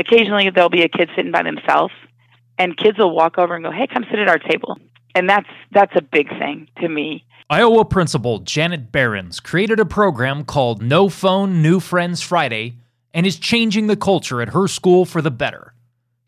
occasionally 0.00 0.50
there'll 0.50 0.70
be 0.70 0.82
a 0.82 0.88
kid 0.88 1.10
sitting 1.14 1.32
by 1.32 1.42
themselves, 1.42 1.94
and 2.58 2.76
kids 2.76 2.98
will 2.98 3.14
walk 3.14 3.38
over 3.38 3.54
and 3.54 3.64
go, 3.64 3.70
"Hey, 3.70 3.86
come 3.86 4.04
sit 4.10 4.18
at 4.18 4.28
our 4.28 4.38
table," 4.38 4.78
and 5.14 5.28
that's 5.28 5.48
that's 5.70 5.94
a 5.94 6.02
big 6.02 6.28
thing 6.30 6.68
to 6.80 6.88
me. 6.88 7.24
Iowa 7.48 7.84
principal 7.84 8.38
Janet 8.38 8.92
Behrens 8.92 9.40
created 9.40 9.80
a 9.80 9.84
program 9.84 10.44
called 10.44 10.82
No 10.82 11.08
Phone, 11.08 11.62
New 11.62 11.80
Friends 11.80 12.22
Friday 12.22 12.74
and 13.12 13.26
is 13.26 13.38
changing 13.38 13.86
the 13.86 13.96
culture 13.96 14.40
at 14.40 14.50
her 14.50 14.68
school 14.68 15.04
for 15.04 15.20
the 15.22 15.30
better. 15.30 15.74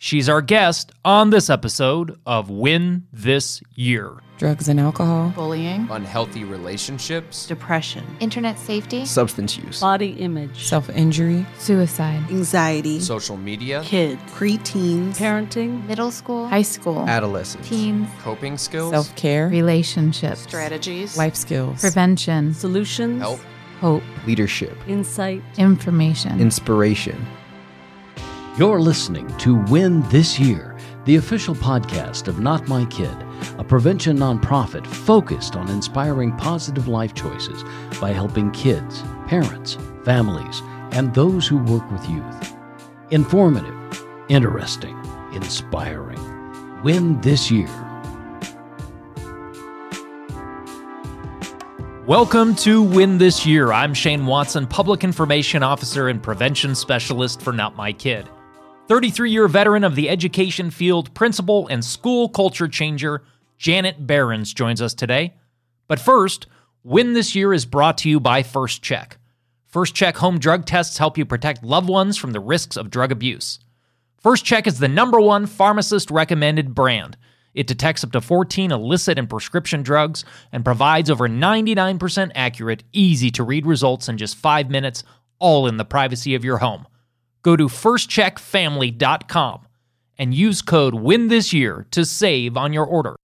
She's 0.04 0.28
our 0.28 0.42
guest 0.42 0.90
on 1.04 1.30
this 1.30 1.48
episode 1.48 2.18
of 2.26 2.50
Win 2.50 3.06
This 3.12 3.62
Year. 3.76 4.16
Drugs 4.36 4.66
and 4.66 4.80
alcohol, 4.80 5.32
bullying, 5.36 5.86
unhealthy 5.92 6.42
relationships, 6.42 7.46
depression, 7.46 8.04
internet 8.18 8.58
safety, 8.58 9.04
substance 9.04 9.56
use, 9.56 9.80
body 9.80 10.10
image, 10.14 10.64
self 10.64 10.90
injury, 10.90 11.46
suicide, 11.56 12.20
anxiety, 12.32 12.98
social 12.98 13.36
media, 13.36 13.80
kids, 13.84 14.20
preteens, 14.32 15.14
parenting, 15.14 15.86
middle 15.86 16.10
school, 16.10 16.48
high 16.48 16.62
school, 16.62 17.08
adolescence, 17.08 17.68
teens, 17.68 18.08
coping 18.22 18.58
skills, 18.58 18.90
self 18.90 19.14
care, 19.14 19.46
relationships, 19.50 20.40
strategies, 20.40 21.16
life 21.16 21.36
skills, 21.36 21.80
prevention, 21.80 22.52
solutions, 22.52 23.22
help, 23.22 23.38
hope, 23.80 24.02
leadership, 24.26 24.76
insight, 24.88 25.40
information, 25.58 26.40
inspiration. 26.40 27.24
You're 28.58 28.82
listening 28.82 29.34
to 29.38 29.54
Win 29.70 30.06
This 30.10 30.38
Year, 30.38 30.76
the 31.06 31.16
official 31.16 31.54
podcast 31.54 32.28
of 32.28 32.38
Not 32.38 32.68
My 32.68 32.84
Kid, 32.84 33.16
a 33.56 33.64
prevention 33.64 34.18
nonprofit 34.18 34.86
focused 34.86 35.56
on 35.56 35.70
inspiring 35.70 36.36
positive 36.36 36.86
life 36.86 37.14
choices 37.14 37.64
by 37.98 38.10
helping 38.10 38.50
kids, 38.50 39.02
parents, 39.26 39.78
families, 40.04 40.60
and 40.90 41.14
those 41.14 41.48
who 41.48 41.56
work 41.64 41.90
with 41.90 42.06
youth. 42.10 42.54
Informative, 43.10 43.74
interesting, 44.28 45.02
inspiring. 45.32 46.20
Win 46.82 47.18
This 47.22 47.50
Year. 47.50 47.70
Welcome 52.06 52.54
to 52.56 52.82
Win 52.82 53.16
This 53.16 53.46
Year. 53.46 53.72
I'm 53.72 53.94
Shane 53.94 54.26
Watson, 54.26 54.66
Public 54.66 55.04
Information 55.04 55.62
Officer 55.62 56.08
and 56.08 56.22
Prevention 56.22 56.74
Specialist 56.74 57.40
for 57.40 57.54
Not 57.54 57.76
My 57.76 57.94
Kid. 57.94 58.28
33 58.92 59.30
year 59.30 59.48
veteran 59.48 59.84
of 59.84 59.94
the 59.94 60.10
education 60.10 60.70
field, 60.70 61.14
principal, 61.14 61.66
and 61.68 61.82
school 61.82 62.28
culture 62.28 62.68
changer, 62.68 63.22
Janet 63.56 64.06
Behrens 64.06 64.52
joins 64.52 64.82
us 64.82 64.92
today. 64.92 65.32
But 65.88 65.98
first, 65.98 66.46
Win 66.84 67.14
This 67.14 67.34
Year 67.34 67.54
is 67.54 67.64
brought 67.64 67.96
to 67.98 68.10
you 68.10 68.20
by 68.20 68.42
First 68.42 68.82
Check. 68.82 69.16
First 69.66 69.94
Check 69.94 70.18
home 70.18 70.38
drug 70.38 70.66
tests 70.66 70.98
help 70.98 71.16
you 71.16 71.24
protect 71.24 71.64
loved 71.64 71.88
ones 71.88 72.18
from 72.18 72.32
the 72.32 72.40
risks 72.40 72.76
of 72.76 72.90
drug 72.90 73.10
abuse. 73.10 73.60
First 74.20 74.44
Check 74.44 74.66
is 74.66 74.78
the 74.78 74.88
number 74.88 75.22
one 75.22 75.46
pharmacist 75.46 76.10
recommended 76.10 76.74
brand. 76.74 77.16
It 77.54 77.66
detects 77.66 78.04
up 78.04 78.12
to 78.12 78.20
14 78.20 78.72
illicit 78.72 79.18
and 79.18 79.30
prescription 79.30 79.82
drugs 79.82 80.22
and 80.52 80.66
provides 80.66 81.08
over 81.08 81.30
99% 81.30 82.30
accurate, 82.34 82.84
easy 82.92 83.30
to 83.30 83.42
read 83.42 83.64
results 83.64 84.10
in 84.10 84.18
just 84.18 84.36
five 84.36 84.68
minutes, 84.68 85.02
all 85.38 85.66
in 85.66 85.78
the 85.78 85.86
privacy 85.86 86.34
of 86.34 86.44
your 86.44 86.58
home. 86.58 86.86
Go 87.42 87.56
to 87.56 87.66
firstcheckfamily.com 87.66 89.66
and 90.18 90.34
use 90.34 90.62
code 90.62 90.94
WIN 90.94 91.28
this 91.28 91.52
year 91.52 91.86
to 91.90 92.04
save 92.04 92.56
on 92.56 92.72
your 92.72 92.86
order. 92.86 93.16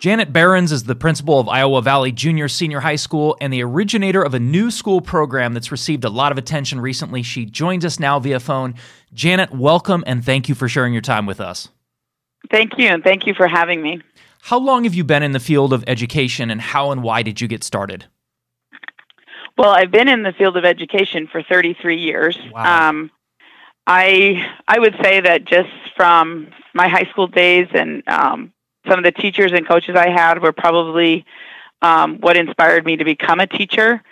Janet 0.00 0.32
Behrens 0.32 0.72
is 0.72 0.84
the 0.84 0.94
principal 0.94 1.38
of 1.38 1.46
Iowa 1.46 1.82
Valley 1.82 2.10
Junior 2.10 2.48
Senior 2.48 2.80
High 2.80 2.96
School 2.96 3.36
and 3.38 3.52
the 3.52 3.62
originator 3.62 4.22
of 4.22 4.32
a 4.32 4.40
new 4.40 4.70
school 4.70 5.02
program 5.02 5.52
that's 5.52 5.70
received 5.70 6.04
a 6.04 6.08
lot 6.08 6.32
of 6.32 6.38
attention 6.38 6.80
recently. 6.80 7.22
She 7.22 7.44
joins 7.44 7.84
us 7.84 8.00
now 8.00 8.18
via 8.18 8.40
phone. 8.40 8.76
Janet, 9.12 9.52
welcome 9.52 10.02
and 10.06 10.24
thank 10.24 10.48
you 10.48 10.54
for 10.54 10.70
sharing 10.70 10.94
your 10.94 11.02
time 11.02 11.26
with 11.26 11.38
us. 11.38 11.68
Thank 12.50 12.78
you, 12.78 12.88
and 12.88 13.04
thank 13.04 13.26
you 13.26 13.34
for 13.34 13.46
having 13.46 13.82
me. 13.82 14.00
How 14.42 14.58
long 14.58 14.84
have 14.84 14.94
you 14.94 15.04
been 15.04 15.22
in 15.22 15.32
the 15.32 15.40
field 15.40 15.72
of 15.72 15.84
education 15.86 16.50
and 16.50 16.60
how 16.60 16.90
and 16.90 17.02
why 17.02 17.22
did 17.22 17.40
you 17.40 17.48
get 17.48 17.62
started? 17.62 18.06
Well, 19.56 19.70
I've 19.70 19.90
been 19.90 20.08
in 20.08 20.22
the 20.22 20.32
field 20.32 20.56
of 20.56 20.64
education 20.64 21.28
for 21.30 21.42
33 21.42 21.98
years. 21.98 22.38
Wow. 22.52 22.88
Um, 22.88 23.10
I 23.86 24.46
I 24.66 24.78
would 24.78 24.94
say 25.02 25.20
that 25.20 25.44
just 25.44 25.70
from 25.96 26.48
my 26.74 26.88
high 26.88 27.08
school 27.10 27.26
days 27.26 27.68
and 27.74 28.02
um, 28.08 28.52
some 28.88 28.98
of 28.98 29.04
the 29.04 29.12
teachers 29.12 29.52
and 29.52 29.66
coaches 29.66 29.96
I 29.96 30.08
had 30.08 30.40
were 30.42 30.52
probably 30.52 31.24
um, 31.82 32.18
what 32.20 32.36
inspired 32.36 32.84
me 32.84 32.96
to 32.96 33.04
become 33.04 33.40
a 33.40 33.46
teacher. 33.46 34.02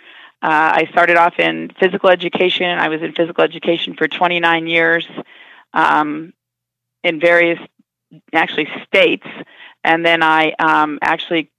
Uh, 0.41 0.71
I 0.75 0.87
started 0.91 1.17
off 1.17 1.37
in 1.37 1.71
physical 1.79 2.09
education. 2.09 2.77
I 2.77 2.87
was 2.87 3.01
in 3.01 3.13
physical 3.13 3.43
education 3.43 3.95
for 3.95 4.07
29 4.07 4.67
years 4.67 5.07
um, 5.73 6.33
in 7.03 7.19
various, 7.19 7.59
actually, 8.33 8.69
states. 8.85 9.27
And 9.83 10.05
then 10.05 10.23
I 10.23 10.51
um, 10.59 10.99
actually 11.01 11.49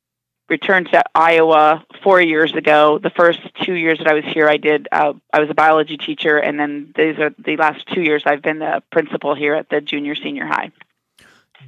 returned 0.49 0.89
to 0.93 1.03
Iowa 1.15 1.85
four 2.03 2.21
years 2.21 2.53
ago. 2.55 2.99
The 2.99 3.11
first 3.11 3.39
two 3.63 3.75
years 3.75 3.99
that 3.99 4.09
I 4.09 4.15
was 4.15 4.25
here, 4.25 4.49
I 4.49 4.57
did. 4.57 4.89
Uh, 4.93 5.15
I 5.33 5.41
was 5.41 5.49
a 5.49 5.55
biology 5.55 5.97
teacher, 5.97 6.37
and 6.37 6.59
then 6.59 6.93
these 6.97 7.19
are 7.19 7.31
the 7.39 7.57
last 7.57 7.87
two 7.95 8.03
years 8.03 8.25
I've 8.27 8.43
been 8.43 8.59
the 8.59 8.83
principal 8.91 9.35
here 9.35 9.55
at 9.55 9.71
the 9.71 9.81
junior 9.81 10.15
senior 10.15 10.47
high. 10.47 10.73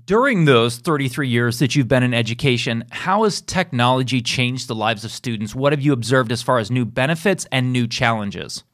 During 0.07 0.47
those 0.47 0.79
33 0.79 1.29
years 1.29 1.59
that 1.59 1.77
you've 1.77 1.87
been 1.87 2.03
in 2.03 2.15
education, 2.15 2.85
how 2.91 3.25
has 3.25 3.41
technology 3.41 4.21
changed 4.21 4.67
the 4.67 4.75
lives 4.75 5.05
of 5.05 5.11
students? 5.11 5.55
What 5.55 5.73
have 5.73 5.83
you 5.83 5.93
observed 5.93 6.33
as 6.33 6.43
far 6.43 6.59
as 6.59 6.71
new 6.71 6.85
benefits 6.85 7.47
and 7.53 7.73
new 7.73 7.87
challenges? 7.87 8.65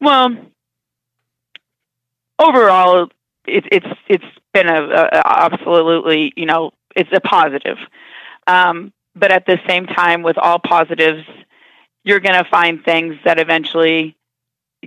Well, 0.00 0.36
overall, 2.38 3.08
it, 3.46 3.64
it's 3.70 3.86
it's 4.08 4.24
been 4.52 4.68
a, 4.68 4.82
a, 4.84 5.22
absolutely 5.24 6.32
you 6.36 6.46
know 6.46 6.72
it's 6.94 7.10
a 7.12 7.20
positive, 7.20 7.78
um, 8.46 8.92
but 9.14 9.30
at 9.30 9.46
the 9.46 9.58
same 9.66 9.86
time, 9.86 10.22
with 10.22 10.38
all 10.38 10.58
positives, 10.58 11.24
you're 12.04 12.20
going 12.20 12.42
to 12.42 12.48
find 12.50 12.84
things 12.84 13.16
that 13.24 13.38
eventually 13.38 14.16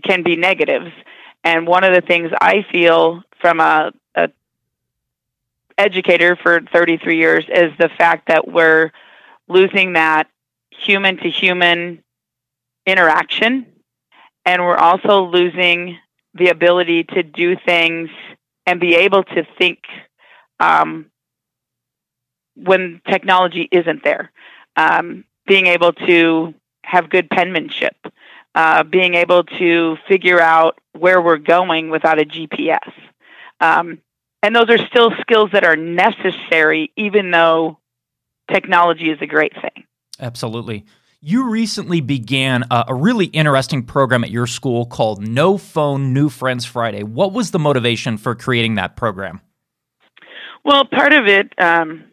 can 0.04 0.24
be 0.24 0.36
negatives. 0.36 0.92
And 1.44 1.68
one 1.68 1.84
of 1.84 1.94
the 1.94 2.02
things 2.02 2.32
I 2.42 2.66
feel 2.72 3.24
from 3.40 3.60
a, 3.60 3.92
a 4.16 4.30
educator 5.78 6.36
for 6.36 6.62
33 6.74 7.18
years 7.18 7.46
is 7.48 7.72
the 7.78 7.90
fact 7.90 8.28
that 8.28 8.48
we're 8.48 8.92
losing 9.48 9.94
that 9.94 10.28
human 10.72 11.18
to 11.18 11.30
human 11.30 12.04
interaction 12.86 13.66
and 14.46 14.64
we're 14.64 14.78
also 14.78 15.24
losing 15.24 15.98
the 16.34 16.50
ability 16.50 17.04
to 17.04 17.24
do 17.24 17.56
things 17.66 18.10
and 18.66 18.80
be 18.80 18.96
able 18.96 19.24
to 19.24 19.48
think 19.58 19.80
um, 20.60 21.08
when 22.56 23.02
technology 23.08 23.68
isn't 23.72 24.04
there. 24.04 24.32
Um, 24.76 25.26
being 25.48 25.68
able 25.68 25.94
to 25.94 26.54
have 26.84 27.10
good 27.10 27.30
penmanship, 27.30 27.96
uh, 28.56 28.84
being 28.84 29.16
able 29.16 29.44
to 29.44 29.98
figure 30.08 30.40
out 30.40 30.80
where 30.94 31.22
we're 31.22 31.38
going 31.38 31.90
without 31.90 32.20
a 32.20 32.26
GPS. 32.26 32.92
Um, 33.60 34.00
and 34.42 34.56
those 34.56 34.70
are 34.70 34.78
still 34.88 35.12
skills 35.22 35.52
that 35.54 35.64
are 35.64 35.76
necessary, 35.76 36.92
even 36.96 37.32
though 37.32 37.80
technology 38.52 39.10
is 39.10 39.18
a 39.22 39.26
great 39.26 39.54
thing. 39.54 39.86
Absolutely. 40.20 40.86
You 41.28 41.50
recently 41.50 42.02
began 42.02 42.66
a, 42.70 42.86
a, 42.90 42.94
really 42.94 43.26
interesting 43.26 43.82
program 43.82 44.24
at 44.24 44.30
your 44.30 44.46
school 44.46 44.86
called 44.86 45.28
No 45.28 45.58
Phone 45.58 46.14
New 46.14 46.30
Friends 46.30 46.66
Friday. 46.66 47.02
What 47.02 47.34
was 47.34 47.50
the 47.50 47.58
motivation 47.58 48.18
for 48.18 48.36
creating 48.36 48.76
that 48.76 48.96
program? 48.96 49.42
Well, 50.64 50.86
part 50.86 51.14
of 51.14 51.26
it, 51.26 51.52
um, 51.58 52.04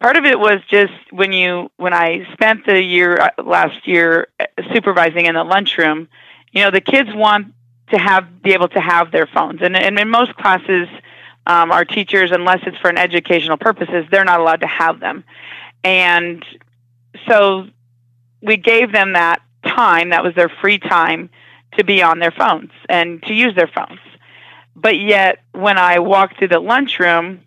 part 0.00 0.16
of 0.16 0.24
it 0.24 0.38
was 0.38 0.60
just 0.70 0.92
when 1.10 1.32
you 1.32 1.68
when 1.78 1.92
I 1.92 2.24
spent 2.32 2.64
the 2.64 2.80
year 2.80 3.18
uh, 3.18 3.42
last 3.42 3.88
year 3.88 4.28
uh, 4.38 4.46
supervising 4.72 5.26
in 5.26 5.34
the 5.34 5.42
lunchroom. 5.42 6.06
You 6.52 6.62
know, 6.62 6.70
the 6.70 6.80
kids 6.80 7.08
want 7.12 7.52
to 7.90 7.98
have 7.98 8.40
be 8.40 8.52
able 8.52 8.68
to 8.68 8.80
have 8.80 9.10
their 9.10 9.26
phones, 9.26 9.62
and, 9.62 9.76
and 9.76 9.98
in 9.98 10.08
most 10.08 10.36
classes, 10.36 10.86
um, 11.48 11.72
our 11.72 11.84
teachers, 11.84 12.30
unless 12.30 12.60
it's 12.66 12.78
for 12.78 12.88
an 12.88 12.98
educational 12.98 13.56
purposes, 13.56 14.06
they're 14.12 14.24
not 14.24 14.38
allowed 14.38 14.60
to 14.60 14.68
have 14.68 15.00
them, 15.00 15.24
and 15.82 16.44
so 17.26 17.66
we 18.42 18.56
gave 18.56 18.92
them 18.92 19.12
that 19.12 19.42
time, 19.64 20.10
that 20.10 20.24
was 20.24 20.34
their 20.34 20.48
free 20.48 20.78
time 20.78 21.30
to 21.78 21.84
be 21.84 22.02
on 22.02 22.18
their 22.18 22.32
phones 22.32 22.70
and 22.88 23.22
to 23.22 23.32
use 23.32 23.54
their 23.54 23.68
phones. 23.68 24.00
But 24.74 24.98
yet, 24.98 25.42
when 25.52 25.78
I 25.78 26.00
walk 26.00 26.36
through 26.38 26.48
the 26.48 26.60
lunchroom, 26.60 27.42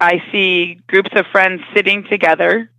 I 0.00 0.22
see 0.30 0.80
groups 0.86 1.10
of 1.14 1.26
friends 1.26 1.62
sitting 1.74 2.04
together. 2.04 2.70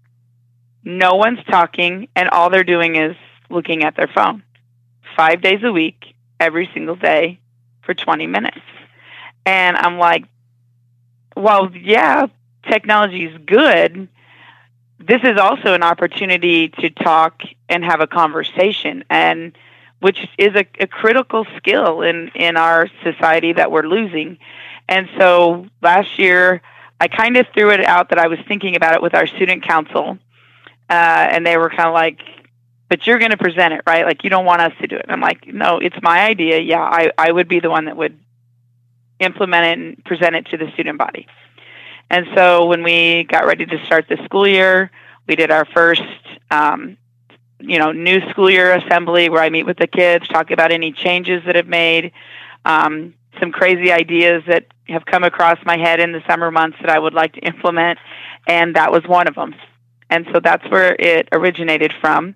No 0.84 1.16
one's 1.16 1.44
talking, 1.50 2.08
and 2.16 2.30
all 2.30 2.50
they're 2.50 2.64
doing 2.64 2.96
is 2.96 3.16
looking 3.50 3.84
at 3.84 3.96
their 3.96 4.08
phone 4.08 4.44
five 5.16 5.42
days 5.42 5.62
a 5.64 5.72
week, 5.72 6.16
every 6.40 6.70
single 6.74 6.96
day 6.96 7.40
for 7.82 7.94
20 7.94 8.28
minutes. 8.28 8.62
And 9.46 9.76
I'm 9.76 9.98
like, 9.98 10.26
well, 11.36 11.72
yeah, 11.76 12.28
technology 12.70 13.26
is 13.26 13.38
good, 13.46 14.08
this 15.00 15.22
is 15.24 15.38
also 15.38 15.74
an 15.74 15.84
opportunity 15.84 16.70
to 16.70 16.90
talk 16.90 17.42
and 17.70 17.84
have 17.84 18.02
a 18.02 18.08
conversation, 18.08 19.04
and 19.10 19.58
which 20.00 20.28
is 20.38 20.56
a, 20.56 20.66
a 20.80 20.88
critical 20.88 21.46
skill 21.58 22.02
in 22.02 22.30
in 22.36 22.58
our 22.58 22.90
society 23.04 23.54
that 23.54 23.72
we're 23.72 23.88
losing. 23.88 24.38
And 24.88 25.08
so 25.18 25.68
last 25.82 26.20
year, 26.20 26.62
I 27.00 27.08
kind 27.08 27.38
of 27.38 27.48
threw 27.54 27.72
it 27.72 27.84
out 27.86 28.10
that 28.10 28.20
I 28.20 28.28
was 28.28 28.40
thinking 28.48 28.76
about 28.76 28.96
it 28.96 29.02
with 29.02 29.14
our 29.16 29.28
student 29.28 29.64
council, 29.66 30.18
uh, 30.90 31.28
and 31.32 31.46
they 31.46 31.58
were 31.58 31.70
kind 31.70 31.88
of 31.88 31.94
like, 31.94 32.20
"But 32.90 33.08
you're 33.08 33.20
going 33.20 33.32
to 33.32 33.38
present 33.38 33.74
it, 33.74 33.82
right? 33.88 34.06
Like 34.06 34.24
you 34.26 34.30
don't 34.30 34.46
want 34.46 34.62
us 34.62 34.74
to 34.82 34.88
do 34.88 34.98
it." 34.98 35.04
And 35.04 35.14
I'm 35.14 35.22
like, 35.22 35.48
"No, 35.48 35.78
it's 35.78 35.98
my 36.02 36.22
idea. 36.26 36.60
Yeah, 36.60 36.82
I 36.82 37.12
I 37.18 37.32
would 37.32 37.48
be 37.48 37.62
the 37.62 37.70
one 37.70 37.86
that 37.86 37.96
would 37.96 38.20
implement 39.20 39.66
it 39.66 39.80
and 39.80 40.06
present 40.06 40.36
it 40.36 40.48
to 40.48 40.58
the 40.58 40.70
student 40.74 40.98
body." 40.98 41.26
And 42.10 42.28
so 42.36 42.66
when 42.66 42.84
we 42.84 43.24
got 43.26 43.46
ready 43.46 43.66
to 43.66 43.86
start 43.86 44.08
the 44.10 44.18
school 44.26 44.48
year, 44.48 44.92
we 45.28 45.36
did 45.36 45.52
our 45.52 45.66
first, 45.66 46.02
um, 46.50 46.98
you 47.60 47.78
know, 47.78 47.92
new 47.92 48.28
school 48.30 48.50
year 48.50 48.74
assembly 48.76 49.30
where 49.30 49.44
I 49.44 49.50
meet 49.50 49.66
with 49.66 49.78
the 49.78 49.88
kids, 49.88 50.28
talk 50.28 50.50
about 50.50 50.72
any 50.72 50.92
changes 50.92 51.44
that 51.46 51.56
have 51.56 51.68
made, 51.68 52.12
um, 52.66 53.14
some 53.40 53.52
crazy 53.52 53.92
ideas 53.92 54.44
that 54.48 54.66
have 54.88 55.06
come 55.06 55.24
across 55.24 55.60
my 55.66 55.78
head 55.78 56.00
in 56.00 56.12
the 56.12 56.24
summer 56.28 56.50
months 56.50 56.78
that 56.82 56.90
I 56.90 56.98
would 56.98 57.14
like 57.14 57.34
to 57.34 57.40
implement, 57.42 58.00
and 58.48 58.76
that 58.76 58.92
was 58.92 59.04
one 59.06 59.28
of 59.28 59.36
them. 59.36 59.54
And 60.10 60.28
so 60.34 60.40
that's 60.40 60.68
where 60.72 60.96
it 60.96 61.30
originated 61.32 61.94
from. 62.02 62.34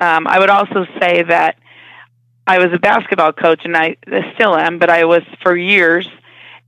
Um, 0.00 0.26
I 0.26 0.38
would 0.38 0.50
also 0.50 0.86
say 1.00 1.22
that 1.22 1.58
I 2.46 2.58
was 2.58 2.72
a 2.74 2.78
basketball 2.78 3.32
coach, 3.32 3.62
and 3.64 3.74
I 3.74 3.96
still 4.34 4.54
am, 4.54 4.78
but 4.78 4.90
I 4.90 5.04
was 5.06 5.22
for 5.42 5.56
years 5.56 6.06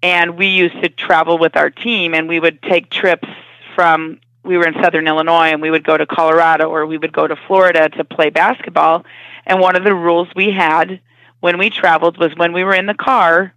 and 0.02 0.36
we 0.36 0.46
used 0.46 0.80
to 0.82 0.88
travel 0.88 1.38
with 1.38 1.56
our 1.56 1.70
team 1.70 2.14
and 2.14 2.28
we 2.28 2.40
would 2.40 2.62
take 2.62 2.90
trips 2.90 3.28
from 3.74 4.20
we 4.42 4.56
were 4.56 4.66
in 4.66 4.74
southern 4.82 5.08
illinois 5.08 5.48
and 5.48 5.60
we 5.60 5.70
would 5.70 5.84
go 5.84 5.96
to 5.96 6.06
colorado 6.06 6.68
or 6.68 6.86
we 6.86 6.98
would 6.98 7.12
go 7.12 7.26
to 7.26 7.36
florida 7.46 7.88
to 7.90 8.04
play 8.04 8.30
basketball. 8.30 9.04
And 9.46 9.60
one 9.60 9.76
of 9.76 9.84
the 9.84 9.94
rules 9.94 10.28
we 10.34 10.50
had 10.50 11.00
when 11.40 11.58
we 11.58 11.70
traveled 11.70 12.18
was 12.18 12.34
when 12.36 12.52
we 12.52 12.64
were 12.64 12.74
in 12.74 12.86
the 12.86 12.94
car 12.94 13.54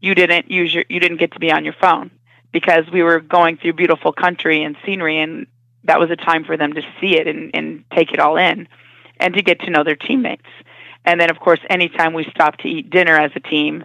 you 0.00 0.14
didn't 0.14 0.50
use 0.50 0.74
your 0.74 0.84
you 0.88 1.00
didn't 1.00 1.18
get 1.18 1.32
to 1.32 1.38
be 1.38 1.50
on 1.50 1.64
your 1.64 1.74
phone 1.80 2.10
because 2.52 2.84
we 2.92 3.02
were 3.02 3.20
going 3.20 3.56
through 3.56 3.72
beautiful 3.72 4.12
country 4.12 4.62
and 4.62 4.76
scenery 4.84 5.18
and 5.18 5.46
that 5.84 5.98
was 5.98 6.10
a 6.10 6.16
time 6.16 6.44
for 6.44 6.56
them 6.56 6.74
to 6.74 6.82
see 7.00 7.16
it 7.16 7.26
and, 7.26 7.50
and 7.54 7.84
take 7.92 8.12
it 8.12 8.20
all 8.20 8.36
in 8.36 8.68
and 9.18 9.34
to 9.34 9.42
get 9.42 9.60
to 9.60 9.70
know 9.70 9.82
their 9.82 9.96
teammates. 9.96 10.46
And 11.04 11.20
then 11.20 11.30
of 11.30 11.40
course 11.40 11.60
anytime 11.70 12.12
we 12.12 12.24
stopped 12.24 12.60
to 12.60 12.68
eat 12.68 12.90
dinner 12.90 13.16
as 13.16 13.32
a 13.34 13.40
team 13.40 13.84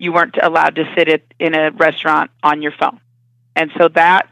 you 0.00 0.12
weren't 0.12 0.36
allowed 0.42 0.76
to 0.76 0.90
sit 0.96 1.08
at, 1.08 1.22
in 1.38 1.54
a 1.54 1.70
restaurant 1.72 2.30
on 2.42 2.62
your 2.62 2.72
phone. 2.72 3.00
And 3.54 3.70
so 3.78 3.88
that 3.88 4.28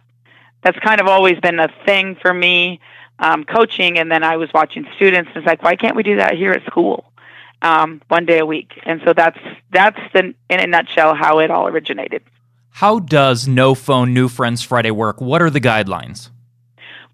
that's 0.62 0.79
kind 0.81 1.00
of 1.00 1.06
always 1.06 1.38
been 1.41 1.61
a 1.61 1.69
thing 1.85 2.17
for 2.20 2.32
me 2.32 2.81
um, 3.19 3.44
coaching. 3.44 3.99
And 3.99 4.11
then 4.11 4.25
I 4.25 4.37
was 4.38 4.49
watching 4.53 4.87
students. 4.97 5.29
And 5.29 5.38
it's 5.38 5.47
like, 5.47 5.62
why 5.62 5.76
can't 5.76 5.94
we 5.94 6.03
do 6.03 6.17
that 6.17 6.35
here 6.35 6.53
at 6.53 6.65
school 6.65 7.12
um, 7.62 8.00
one 8.09 8.26
day 8.26 8.38
a 8.38 8.47
week? 8.47 8.73
And 8.85 9.00
so 9.05 9.12
that's 9.12 9.38
that's 9.70 9.99
the 10.15 10.35
in 10.49 10.61
a 10.61 10.67
nutshell 10.67 11.15
how 11.15 11.38
it 11.38 11.50
all 11.50 11.69
originated. 11.69 12.23
How 12.70 12.99
does 12.99 13.47
No 13.47 13.75
Phone 13.75 14.15
New 14.15 14.29
Friends 14.29 14.62
Friday 14.62 14.91
work? 14.91 15.20
What 15.20 15.43
are 15.43 15.50
the 15.50 15.61
guidelines? 15.61 16.31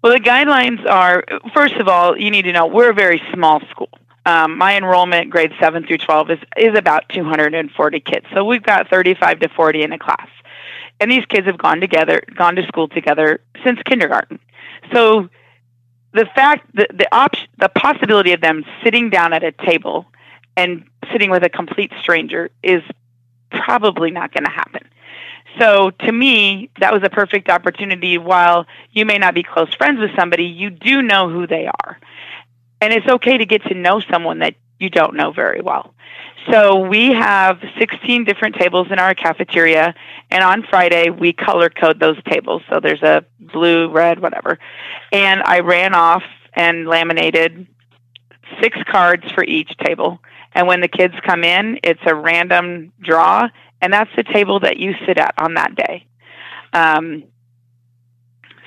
Well, 0.01 0.13
the 0.13 0.19
guidelines 0.19 0.85
are 0.87 1.23
first 1.53 1.75
of 1.75 1.87
all, 1.87 2.17
you 2.17 2.31
need 2.31 2.43
to 2.43 2.53
know 2.53 2.67
we're 2.67 2.91
a 2.91 2.93
very 2.93 3.21
small 3.33 3.59
school 3.71 3.89
um, 4.25 4.57
my 4.57 4.75
enrollment 4.75 5.29
grades 5.29 5.53
7 5.59 5.85
through 5.85 5.99
12 5.99 6.31
is, 6.31 6.39
is 6.57 6.77
about 6.77 7.07
240 7.09 7.99
kids. 7.99 8.25
So 8.33 8.43
we've 8.43 8.63
got 8.63 8.89
35 8.89 9.39
to 9.41 9.49
40 9.49 9.83
in 9.83 9.91
a 9.91 9.99
class. 9.99 10.27
And 10.99 11.11
these 11.11 11.25
kids 11.25 11.45
have 11.45 11.57
gone 11.57 11.81
together 11.81 12.21
gone 12.35 12.55
to 12.55 12.65
school 12.67 12.87
together 12.87 13.41
since 13.63 13.79
kindergarten. 13.85 14.39
So 14.93 15.29
the 16.13 16.25
fact 16.33 16.69
that 16.75 16.97
the 16.97 17.13
option 17.13 17.47
the 17.59 17.69
possibility 17.69 18.31
of 18.31 18.39
them 18.39 18.63
sitting 18.83 19.09
down 19.09 19.33
at 19.33 19.43
a 19.43 19.51
table 19.51 20.05
and 20.55 20.85
sitting 21.11 21.29
with 21.29 21.43
a 21.43 21.49
complete 21.49 21.91
stranger 21.99 22.49
is 22.63 22.81
probably 23.51 24.09
not 24.09 24.33
going 24.33 24.45
to 24.45 24.51
happen. 24.51 24.87
So 25.59 25.91
to 25.91 26.11
me 26.13 26.69
that 26.79 26.93
was 26.93 27.03
a 27.03 27.09
perfect 27.09 27.49
opportunity. 27.49 28.17
While 28.17 28.65
you 28.91 29.05
may 29.05 29.17
not 29.17 29.35
be 29.35 29.43
close 29.43 29.73
friends 29.75 29.99
with 29.99 30.11
somebody 30.15 30.45
you 30.45 30.69
do 30.69 31.01
know 31.01 31.29
who 31.29 31.45
they 31.45 31.67
are 31.67 31.99
and 32.81 32.93
it's 32.93 33.07
okay 33.07 33.37
to 33.37 33.45
get 33.45 33.63
to 33.63 33.73
know 33.73 34.01
someone 34.11 34.39
that 34.39 34.55
you 34.79 34.89
don't 34.89 35.15
know 35.15 35.31
very 35.31 35.61
well. 35.61 35.93
So 36.51 36.79
we 36.79 37.11
have 37.11 37.59
16 37.79 38.23
different 38.23 38.55
tables 38.55 38.87
in 38.91 38.99
our 38.99 39.15
cafeteria, 39.15 39.95
and 40.29 40.43
on 40.43 40.63
Friday 40.69 41.09
we 41.09 41.33
color 41.33 41.69
code 41.69 41.99
those 41.99 42.21
tables. 42.23 42.61
So 42.69 42.79
there's 42.79 43.01
a 43.01 43.25
blue, 43.39 43.89
red, 43.89 44.19
whatever. 44.19 44.59
And 45.11 45.41
I 45.43 45.59
ran 45.61 45.95
off 45.95 46.23
and 46.53 46.87
laminated 46.87 47.67
six 48.61 48.77
cards 48.89 49.23
for 49.33 49.43
each 49.43 49.75
table. 49.83 50.19
And 50.53 50.67
when 50.67 50.81
the 50.81 50.87
kids 50.87 51.15
come 51.25 51.43
in, 51.43 51.79
it's 51.83 52.01
a 52.05 52.15
random 52.15 52.93
draw, 53.01 53.49
and 53.81 53.91
that's 53.91 54.11
the 54.15 54.23
table 54.23 54.59
that 54.61 54.77
you 54.77 54.93
sit 55.05 55.17
at 55.17 55.33
on 55.37 55.55
that 55.55 55.75
day. 55.75 56.05
Um, 56.73 57.23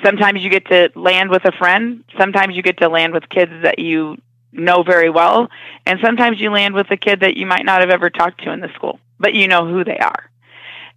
sometimes 0.05 0.43
you 0.43 0.51
get 0.51 0.67
to 0.67 0.91
land 0.95 1.31
with 1.31 1.45
a 1.45 1.53
friend. 1.53 2.05
Sometimes 2.19 2.57
you 2.57 2.63
get 2.63 2.79
to 2.79 2.89
land 2.89 3.13
with 3.13 3.29
kids 3.29 3.53
that 3.63 3.79
you 3.79 4.17
know 4.53 4.83
very 4.83 5.11
well. 5.11 5.49
And 5.87 5.99
sometimes 6.03 6.41
you 6.41 6.51
land 6.51 6.75
with 6.75 6.91
a 6.91 6.97
kid 6.97 7.21
that 7.21 7.37
you 7.37 7.47
might 7.47 7.65
not 7.65 7.81
have 7.81 7.91
ever 7.91 8.11
talked 8.11 8.43
to 8.45 8.53
in 8.53 8.61
the 8.61 8.73
school 8.75 8.99
but 9.19 9.35
you 9.35 9.49
know 9.49 9.67
who 9.67 9.85
they 9.85 9.99
are. 9.99 10.31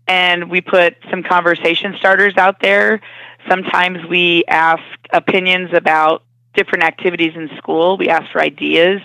And 0.07 0.49
we 0.49 0.61
put 0.61 0.95
some 1.09 1.23
conversation 1.23 1.95
starters 1.97 2.35
out 2.37 2.59
there. 2.61 3.01
Sometimes 3.49 4.05
we 4.07 4.43
ask 4.47 4.83
opinions 5.11 5.71
about 5.73 6.23
different 6.53 6.83
activities 6.83 7.33
in 7.35 7.49
school. 7.57 7.97
We 7.97 8.09
ask 8.09 8.31
for 8.31 8.41
ideas. 8.41 9.01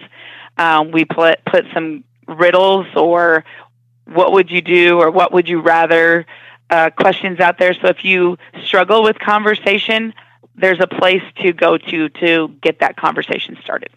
Um, 0.59 0.91
we 0.91 1.05
put 1.05 1.45
put 1.45 1.65
some 1.73 2.05
riddles 2.27 2.87
or 2.97 3.45
what 4.07 4.33
would 4.33 4.51
you 4.51 4.61
do 4.61 4.99
or 4.99 5.11
what 5.11 5.33
would 5.33 5.49
you 5.49 5.61
rather 5.61 6.27
uh, 6.71 6.91
questions 6.91 7.41
out 7.41 7.59
there. 7.59 7.75
So 7.75 7.89
if 7.89 8.05
you 8.05 8.39
struggle 8.65 9.03
with 9.03 9.19
conversation, 9.19 10.13
there's 10.55 10.81
a 10.81 10.87
place 10.87 11.23
to 11.43 11.53
go 11.53 11.79
to 11.79 12.09
to 12.09 12.49
get 12.63 12.81
that 12.81 12.97
conversation 12.97 13.57
started. 13.63 13.91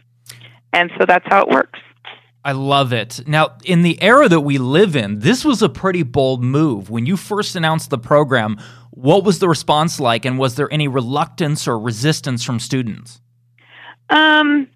And 0.74 0.92
so 0.98 1.06
that's 1.06 1.26
how 1.28 1.42
it 1.42 1.50
works. 1.50 1.80
I 2.44 2.54
love 2.54 2.94
it. 2.94 3.28
Now, 3.28 3.58
in 3.66 3.82
the 3.82 4.02
era 4.02 4.30
that 4.30 4.42
we 4.42 4.58
live 4.58 4.96
in, 4.96 5.20
this 5.20 5.44
was 5.44 5.62
a 5.62 5.68
pretty 5.68 6.04
bold 6.04 6.44
move. 6.44 6.90
When 6.90 7.06
you 7.06 7.18
first 7.18 7.56
announced 7.56 7.90
the 7.90 7.98
program, 7.98 8.58
what 8.92 9.24
was 9.24 9.40
the 9.40 9.50
response 9.50 10.00
like, 10.00 10.26
and 10.26 10.40
was 10.40 10.56
there 10.56 10.72
any 10.72 10.88
reluctance 10.88 11.68
or 11.68 11.78
resistance 11.78 12.44
from 12.44 12.60
students? 12.60 13.20
Um, 14.10 14.70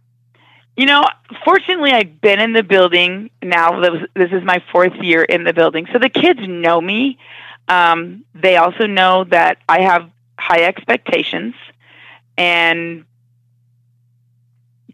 you 0.75 0.85
know, 0.85 1.03
fortunately, 1.45 1.91
I've 1.91 2.19
been 2.19 2.39
in 2.39 2.53
the 2.53 2.63
building 2.63 3.29
now. 3.41 3.79
This 4.15 4.31
is 4.31 4.43
my 4.43 4.61
fourth 4.71 4.93
year 5.01 5.23
in 5.23 5.43
the 5.43 5.53
building, 5.53 5.87
so 5.93 5.99
the 5.99 6.09
kids 6.09 6.41
know 6.47 6.81
me. 6.81 7.17
Um, 7.67 8.25
they 8.35 8.57
also 8.57 8.85
know 8.85 9.23
that 9.25 9.57
I 9.69 9.81
have 9.81 10.09
high 10.37 10.63
expectations, 10.63 11.55
and 12.37 13.05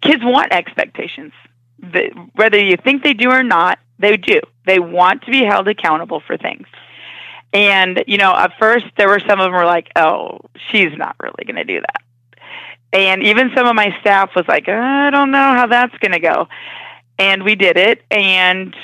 kids 0.01 0.23
want 0.23 0.53
expectations. 0.53 1.33
The, 1.79 2.09
whether 2.35 2.59
you 2.59 2.77
think 2.77 3.03
they 3.03 3.13
do 3.13 3.29
or 3.29 3.43
not, 3.43 3.79
they 3.97 4.17
do. 4.17 4.41
They 4.65 4.79
want 4.79 5.23
to 5.23 5.31
be 5.31 5.43
held 5.43 5.67
accountable 5.67 6.21
for 6.25 6.37
things. 6.37 6.67
And, 7.51 8.03
you 8.05 8.17
know, 8.17 8.35
at 8.35 8.53
first 8.59 8.85
there 8.97 9.07
were 9.07 9.19
some 9.19 9.39
of 9.39 9.45
them 9.45 9.53
were 9.53 9.65
like, 9.65 9.89
oh, 9.95 10.39
she's 10.69 10.95
not 10.95 11.15
really 11.19 11.43
going 11.45 11.55
to 11.55 11.63
do 11.63 11.79
that. 11.81 12.03
And 12.91 13.23
even 13.23 13.51
some 13.55 13.67
of 13.67 13.75
my 13.75 13.95
staff 14.01 14.31
was 14.35 14.45
like, 14.47 14.67
I 14.67 15.09
don't 15.09 15.31
know 15.31 15.53
how 15.53 15.67
that's 15.67 15.97
going 15.97 16.11
to 16.11 16.19
go. 16.19 16.47
And 17.17 17.43
we 17.43 17.55
did 17.55 17.77
it. 17.77 18.03
And 18.11 18.75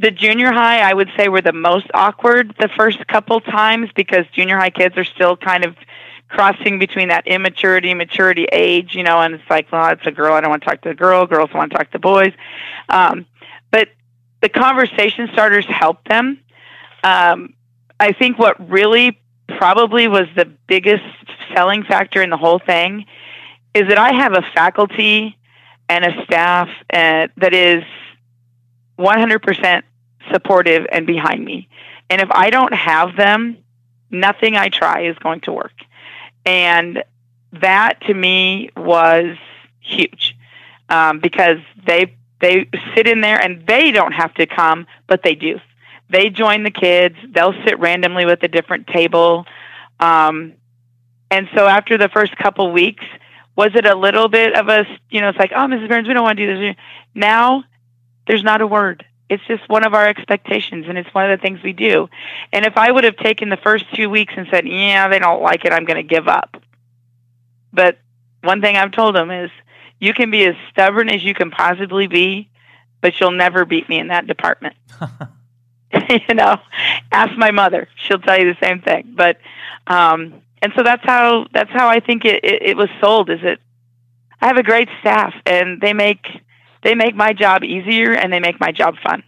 the 0.00 0.10
junior 0.10 0.50
high, 0.50 0.80
I 0.80 0.94
would 0.94 1.10
say, 1.16 1.28
were 1.28 1.42
the 1.42 1.52
most 1.52 1.86
awkward 1.92 2.54
the 2.58 2.70
first 2.74 3.06
couple 3.06 3.40
times 3.40 3.90
because 3.94 4.24
junior 4.32 4.56
high 4.56 4.70
kids 4.70 4.96
are 4.96 5.04
still 5.04 5.36
kind 5.36 5.62
of 5.62 5.76
crossing 6.28 6.78
between 6.78 7.08
that 7.08 7.26
immaturity, 7.26 7.92
maturity 7.92 8.46
age, 8.50 8.94
you 8.94 9.02
know, 9.02 9.20
and 9.20 9.34
it's 9.34 9.50
like, 9.50 9.70
well, 9.70 9.90
it's 9.90 10.06
a 10.06 10.10
girl. 10.10 10.32
I 10.32 10.40
don't 10.40 10.48
want 10.48 10.62
to 10.62 10.70
talk 10.70 10.80
to 10.82 10.88
the 10.88 10.94
girl. 10.94 11.26
Girls 11.26 11.50
want 11.52 11.70
to 11.70 11.76
talk 11.76 11.90
to 11.90 11.98
boys. 11.98 12.32
Um, 12.88 13.26
but 13.70 13.88
the 14.40 14.48
conversation 14.48 15.28
starters 15.34 15.66
help 15.66 16.02
them. 16.04 16.40
Um, 17.04 17.52
I 17.98 18.12
think 18.12 18.38
what 18.38 18.70
really 18.70 19.20
probably 19.58 20.08
was 20.08 20.28
the 20.34 20.46
biggest 20.66 21.04
selling 21.54 21.82
factor 21.82 22.22
in 22.22 22.30
the 22.30 22.38
whole 22.38 22.58
thing 22.58 23.04
is 23.74 23.86
that 23.88 23.98
I 23.98 24.12
have 24.12 24.32
a 24.32 24.42
faculty 24.54 25.36
and 25.90 26.06
a 26.06 26.24
staff 26.24 26.68
uh, 26.90 27.28
that 27.36 27.52
is 27.52 27.84
100% 28.98 29.82
supportive 30.32 30.86
and 30.92 31.06
behind 31.06 31.44
me. 31.44 31.68
And 32.08 32.20
if 32.20 32.28
I 32.30 32.50
don't 32.50 32.74
have 32.74 33.16
them, 33.16 33.58
nothing 34.10 34.56
I 34.56 34.68
try 34.68 35.02
is 35.02 35.16
going 35.18 35.40
to 35.42 35.52
work. 35.52 35.72
And 36.44 37.04
that 37.52 38.00
to 38.02 38.14
me 38.14 38.70
was 38.76 39.36
huge 39.80 40.36
um, 40.88 41.20
because 41.20 41.58
they 41.86 42.14
they 42.40 42.68
sit 42.94 43.06
in 43.06 43.20
there 43.20 43.38
and 43.40 43.66
they 43.66 43.92
don't 43.92 44.12
have 44.12 44.32
to 44.34 44.46
come, 44.46 44.86
but 45.06 45.22
they 45.22 45.34
do. 45.34 45.60
They 46.08 46.30
join 46.30 46.62
the 46.62 46.70
kids. 46.70 47.16
They'll 47.28 47.54
sit 47.64 47.78
randomly 47.78 48.24
with 48.24 48.42
a 48.42 48.48
different 48.48 48.86
table. 48.86 49.46
Um, 50.00 50.54
And 51.30 51.48
so 51.54 51.66
after 51.68 51.96
the 51.98 52.08
first 52.08 52.36
couple 52.36 52.72
weeks, 52.72 53.04
was 53.56 53.70
it 53.74 53.86
a 53.86 53.94
little 53.94 54.28
bit 54.28 54.54
of 54.54 54.68
a, 54.68 54.86
you 55.10 55.20
know, 55.20 55.28
it's 55.28 55.38
like, 55.38 55.52
oh, 55.54 55.66
Mrs. 55.66 55.86
Behrens, 55.88 56.08
we 56.08 56.14
don't 56.14 56.24
want 56.24 56.38
to 56.38 56.46
do 56.46 56.58
this. 56.58 56.76
Now 57.14 57.62
there's 58.26 58.42
not 58.42 58.60
a 58.60 58.66
word. 58.66 59.04
It's 59.30 59.42
just 59.46 59.68
one 59.68 59.86
of 59.86 59.94
our 59.94 60.06
expectations, 60.06 60.86
and 60.88 60.98
it's 60.98 61.12
one 61.14 61.30
of 61.30 61.38
the 61.38 61.42
things 61.42 61.62
we 61.62 61.72
do. 61.72 62.08
And 62.52 62.66
if 62.66 62.76
I 62.76 62.90
would 62.90 63.04
have 63.04 63.16
taken 63.16 63.48
the 63.48 63.56
first 63.56 63.84
two 63.94 64.10
weeks 64.10 64.34
and 64.36 64.46
said, 64.50 64.66
yeah, 64.66 65.08
they 65.08 65.18
don't 65.18 65.42
like 65.42 65.64
it, 65.64 65.72
I'm 65.72 65.84
going 65.84 65.96
to 65.96 66.14
give 66.14 66.28
up. 66.28 66.62
But 67.72 67.98
one 68.42 68.60
thing 68.60 68.76
I've 68.76 68.92
told 68.92 69.14
them 69.14 69.30
is, 69.30 69.50
you 70.00 70.12
can 70.14 70.30
be 70.30 70.44
as 70.44 70.54
stubborn 70.70 71.08
as 71.08 71.22
you 71.22 71.34
can 71.34 71.50
possibly 71.50 72.06
be, 72.06 72.50
but 73.00 73.20
you'll 73.20 73.30
never 73.30 73.64
beat 73.64 73.88
me 73.88 73.98
in 73.98 74.08
that 74.08 74.26
department. 74.26 74.74
you 76.28 76.34
know, 76.34 76.56
ask 77.10 77.36
my 77.36 77.50
mother; 77.50 77.88
she'll 77.96 78.20
tell 78.20 78.38
you 78.38 78.52
the 78.52 78.66
same 78.66 78.80
thing. 78.80 79.12
But, 79.16 79.38
um, 79.86 80.40
and 80.62 80.72
so 80.76 80.82
that's 80.82 81.04
how 81.04 81.46
that's 81.52 81.70
how 81.70 81.88
I 81.88 82.00
think 82.00 82.24
it, 82.24 82.44
it, 82.44 82.62
it 82.62 82.76
was 82.76 82.88
sold. 83.00 83.30
Is 83.30 83.40
it? 83.42 83.60
I 84.40 84.46
have 84.46 84.56
a 84.56 84.62
great 84.62 84.88
staff, 85.00 85.34
and 85.46 85.80
they 85.80 85.92
make 85.92 86.26
they 86.82 86.94
make 86.94 87.14
my 87.14 87.32
job 87.32 87.64
easier, 87.64 88.12
and 88.12 88.32
they 88.32 88.40
make 88.40 88.60
my 88.60 88.72
job 88.72 88.94
fun. 89.02 89.22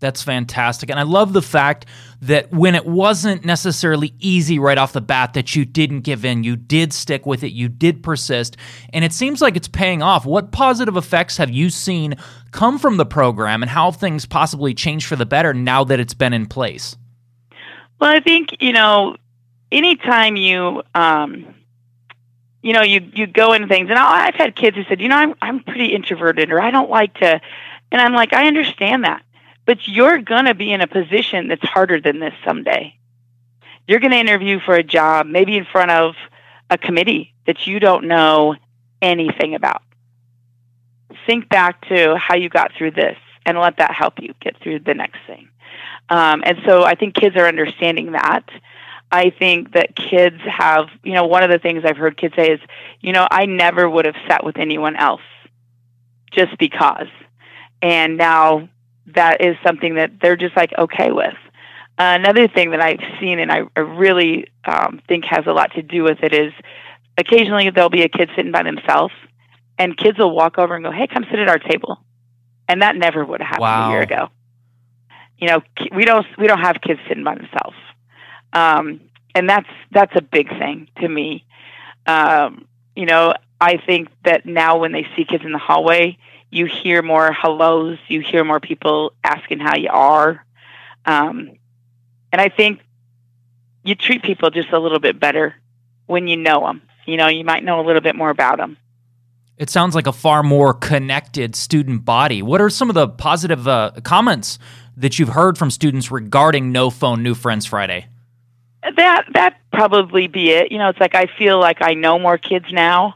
That's 0.00 0.22
fantastic. 0.22 0.90
And 0.90 0.98
I 1.00 1.02
love 1.02 1.32
the 1.32 1.42
fact 1.42 1.86
that 2.20 2.52
when 2.52 2.76
it 2.76 2.86
wasn't 2.86 3.44
necessarily 3.44 4.14
easy 4.20 4.58
right 4.58 4.78
off 4.78 4.92
the 4.92 5.00
bat, 5.00 5.34
that 5.34 5.56
you 5.56 5.64
didn't 5.64 6.02
give 6.02 6.24
in. 6.24 6.44
You 6.44 6.54
did 6.54 6.92
stick 6.92 7.26
with 7.26 7.42
it. 7.42 7.52
You 7.52 7.68
did 7.68 8.02
persist. 8.02 8.56
And 8.92 9.04
it 9.04 9.12
seems 9.12 9.42
like 9.42 9.56
it's 9.56 9.66
paying 9.66 10.00
off. 10.00 10.24
What 10.24 10.52
positive 10.52 10.96
effects 10.96 11.36
have 11.38 11.50
you 11.50 11.68
seen 11.68 12.14
come 12.52 12.78
from 12.78 12.96
the 12.96 13.06
program 13.06 13.62
and 13.62 13.70
how 13.70 13.90
things 13.90 14.24
possibly 14.24 14.72
change 14.72 15.04
for 15.04 15.16
the 15.16 15.26
better 15.26 15.52
now 15.52 15.82
that 15.84 15.98
it's 15.98 16.14
been 16.14 16.32
in 16.32 16.46
place? 16.46 16.96
Well, 18.00 18.10
I 18.10 18.20
think, 18.20 18.50
you 18.60 18.72
know, 18.72 19.16
anytime 19.72 20.36
you, 20.36 20.82
um, 20.94 21.54
you 22.62 22.72
know, 22.72 22.82
you, 22.82 23.08
you 23.14 23.26
go 23.26 23.52
into 23.52 23.68
things, 23.68 23.88
and 23.90 23.98
I've 23.98 24.34
had 24.34 24.56
kids 24.56 24.76
who 24.76 24.84
said, 24.84 25.00
you 25.00 25.08
know, 25.08 25.16
I'm, 25.16 25.34
I'm 25.40 25.62
pretty 25.62 25.94
introverted 25.94 26.50
or 26.50 26.60
I 26.60 26.70
don't 26.70 26.90
like 26.90 27.14
to, 27.14 27.40
and 27.92 28.00
I'm 28.00 28.12
like, 28.12 28.32
I 28.32 28.46
understand 28.46 29.04
that 29.04 29.22
but 29.68 29.86
you're 29.86 30.16
to 30.46 30.54
be 30.54 30.72
in 30.72 30.80
a 30.80 30.86
position 30.86 31.48
that's 31.48 31.62
harder 31.62 32.00
than 32.00 32.20
this 32.20 32.32
someday. 32.42 32.96
You're 33.86 34.00
to 34.12 34.18
interview 34.18 34.60
for 34.60 34.74
a 34.74 34.82
job, 34.82 35.26
maybe 35.26 35.58
in 35.58 35.66
front 35.66 35.90
of 35.90 36.14
a 36.70 36.78
committee 36.78 37.34
that 37.46 37.66
you 37.66 37.78
don't 37.78 38.08
know 38.08 38.56
anything 39.02 39.54
about. 39.54 39.82
Think 41.26 41.50
back 41.50 41.86
to 41.88 42.16
how 42.16 42.34
you 42.34 42.48
got 42.48 42.72
through 42.78 42.92
this 42.92 43.18
and 43.44 43.58
let 43.58 43.76
that 43.76 43.92
help 43.92 44.14
you 44.22 44.32
get 44.40 44.56
through 44.62 44.78
the 44.78 44.94
next 44.94 45.18
thing. 45.26 45.50
Um, 46.08 46.42
and 46.46 46.56
so 46.64 46.84
I 46.84 46.94
think 46.94 47.14
kids 47.14 47.36
are 47.36 47.46
understanding 47.46 48.12
that. 48.12 48.48
I 49.10 49.30
think 49.30 49.72
that 49.72 49.96
kids 49.96 50.36
have, 50.46 50.88
you 51.02 51.14
know, 51.14 51.26
one 51.26 51.42
of 51.42 51.50
the 51.50 51.58
things 51.58 51.82
I've 51.84 51.96
heard 51.96 52.16
kids 52.16 52.34
say 52.36 52.52
is, 52.52 52.60
you 53.00 53.12
know, 53.12 53.26
I 53.30 53.46
never 53.46 53.88
would 53.88 54.04
have 54.04 54.16
sat 54.28 54.44
with 54.44 54.58
anyone 54.58 54.96
else 54.96 55.22
just 56.32 56.58
because. 56.58 57.08
And 57.80 58.18
now 58.18 58.68
that 59.14 59.40
is 59.40 59.56
something 59.64 59.94
that 59.94 60.20
they're 60.20 60.36
just 60.36 60.56
like 60.56 60.72
okay 60.76 61.10
with. 61.10 61.34
Uh, 61.98 62.14
another 62.20 62.46
thing 62.48 62.70
that 62.70 62.80
I've 62.80 63.00
seen 63.20 63.38
and 63.38 63.50
I, 63.50 63.62
I 63.74 63.80
really 63.80 64.46
um, 64.64 65.00
think 65.08 65.24
has 65.24 65.46
a 65.46 65.52
lot 65.52 65.72
to 65.72 65.82
do 65.82 66.04
with 66.04 66.18
it 66.22 66.32
is 66.32 66.52
occasionally 67.16 67.70
there'll 67.70 67.90
be 67.90 68.02
a 68.02 68.08
kid 68.08 68.30
sitting 68.36 68.52
by 68.52 68.62
themselves 68.62 69.14
and 69.78 69.96
kids 69.96 70.18
will 70.18 70.34
walk 70.34 70.58
over 70.58 70.74
and 70.74 70.84
go, 70.84 70.90
"Hey, 70.90 71.06
come 71.06 71.24
sit 71.30 71.38
at 71.38 71.48
our 71.48 71.58
table," 71.58 71.98
and 72.68 72.82
that 72.82 72.96
never 72.96 73.24
would 73.24 73.40
have 73.40 73.48
happened 73.48 73.62
wow. 73.62 73.88
a 73.88 73.92
year 73.92 74.02
ago. 74.02 74.28
You 75.38 75.48
know, 75.48 75.62
we 75.94 76.04
don't 76.04 76.26
we 76.36 76.46
don't 76.46 76.60
have 76.60 76.80
kids 76.80 77.00
sitting 77.08 77.24
by 77.24 77.36
themselves, 77.36 77.76
um, 78.52 79.00
and 79.34 79.48
that's 79.48 79.68
that's 79.90 80.14
a 80.16 80.22
big 80.22 80.48
thing 80.48 80.88
to 81.00 81.08
me. 81.08 81.44
Um, 82.06 82.66
you 82.96 83.06
know, 83.06 83.34
I 83.60 83.76
think 83.76 84.08
that 84.24 84.46
now 84.46 84.78
when 84.78 84.92
they 84.92 85.06
see 85.16 85.24
kids 85.24 85.44
in 85.44 85.52
the 85.52 85.58
hallway, 85.58 86.18
you 86.50 86.66
hear 86.66 87.02
more 87.02 87.32
hellos, 87.32 87.98
you 88.08 88.20
hear 88.20 88.44
more 88.44 88.60
people 88.60 89.12
asking 89.22 89.60
how 89.60 89.76
you 89.76 89.90
are. 89.90 90.44
Um, 91.04 91.52
and 92.32 92.40
I 92.40 92.48
think 92.48 92.80
you 93.84 93.94
treat 93.94 94.22
people 94.22 94.50
just 94.50 94.70
a 94.70 94.78
little 94.78 94.98
bit 94.98 95.18
better 95.20 95.54
when 96.06 96.26
you 96.26 96.36
know 96.36 96.66
them. 96.66 96.82
You 97.06 97.16
know, 97.16 97.28
you 97.28 97.44
might 97.44 97.64
know 97.64 97.80
a 97.80 97.84
little 97.86 98.02
bit 98.02 98.16
more 98.16 98.30
about 98.30 98.58
them. 98.58 98.76
It 99.56 99.70
sounds 99.70 99.94
like 99.94 100.06
a 100.06 100.12
far 100.12 100.42
more 100.42 100.72
connected 100.72 101.56
student 101.56 102.04
body. 102.04 102.42
What 102.42 102.60
are 102.60 102.70
some 102.70 102.88
of 102.88 102.94
the 102.94 103.08
positive 103.08 103.66
uh, 103.66 103.92
comments 104.04 104.58
that 104.96 105.18
you've 105.18 105.30
heard 105.30 105.58
from 105.58 105.70
students 105.70 106.10
regarding 106.10 106.70
No 106.70 106.90
Phone 106.90 107.22
New 107.22 107.34
Friends 107.34 107.66
Friday? 107.66 108.06
That 108.96 109.26
that 109.34 109.60
probably 109.72 110.26
be 110.26 110.50
it. 110.50 110.72
You 110.72 110.78
know, 110.78 110.88
it's 110.88 111.00
like 111.00 111.14
I 111.14 111.26
feel 111.38 111.58
like 111.58 111.78
I 111.80 111.94
know 111.94 112.18
more 112.18 112.38
kids 112.38 112.66
now. 112.72 113.14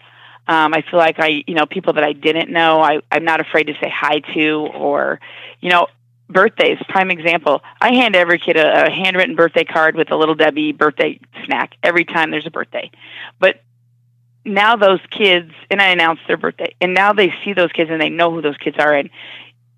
Um, 0.49 0.75
I 0.75 0.83
feel 0.83 0.99
like 0.99 1.21
I, 1.21 1.45
you 1.47 1.55
know, 1.55 1.67
people 1.67 1.93
that 1.93 2.05
I 2.05 2.13
didn't 2.13 2.51
know, 2.51 2.81
I, 2.81 3.01
I'm 3.13 3.25
not 3.25 3.41
afraid 3.41 3.69
to 3.69 3.75
say 3.75 3.89
hi 3.89 4.19
to, 4.35 4.69
or, 4.75 5.21
you 5.61 5.71
know, 5.71 5.87
birthdays. 6.29 6.79
Prime 6.89 7.11
example. 7.13 7.63
I 7.81 7.93
hand 7.93 8.17
every 8.17 8.39
kid 8.41 8.57
a, 8.57 8.87
a 8.87 8.91
handwritten 8.91 9.37
birthday 9.37 9.65
card 9.65 9.95
with 9.95 10.11
a 10.11 10.17
little 10.17 10.35
Debbie 10.35 10.73
birthday 10.73 11.21
snack 11.45 11.75
every 11.83 12.05
time 12.05 12.33
there's 12.33 12.47
a 12.47 12.51
birthday. 12.51 12.91
But 13.39 13.63
now 14.45 14.75
those 14.75 15.01
kids, 15.11 15.53
and 15.71 15.81
I 15.81 15.89
announce 15.89 16.19
their 16.27 16.37
birthday, 16.37 16.75
and 16.81 16.93
now 16.93 17.13
they 17.13 17.33
see 17.45 17.53
those 17.53 17.71
kids 17.71 17.91
and 17.91 18.01
they 18.01 18.11
know 18.11 18.33
who 18.33 18.43
those 18.43 18.57
kids 18.57 18.77
are, 18.81 18.93
and 18.93 19.11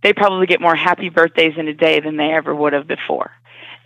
they 0.03 0.15
probably 0.15 0.47
get 0.47 0.63
more 0.63 0.75
happy 0.75 1.11
birthdays 1.11 1.59
in 1.59 1.69
a 1.69 1.75
day 1.75 2.01
than 2.01 2.17
they 2.17 2.33
ever 2.33 2.55
would 2.55 2.73
have 2.73 2.87
before. 2.87 3.31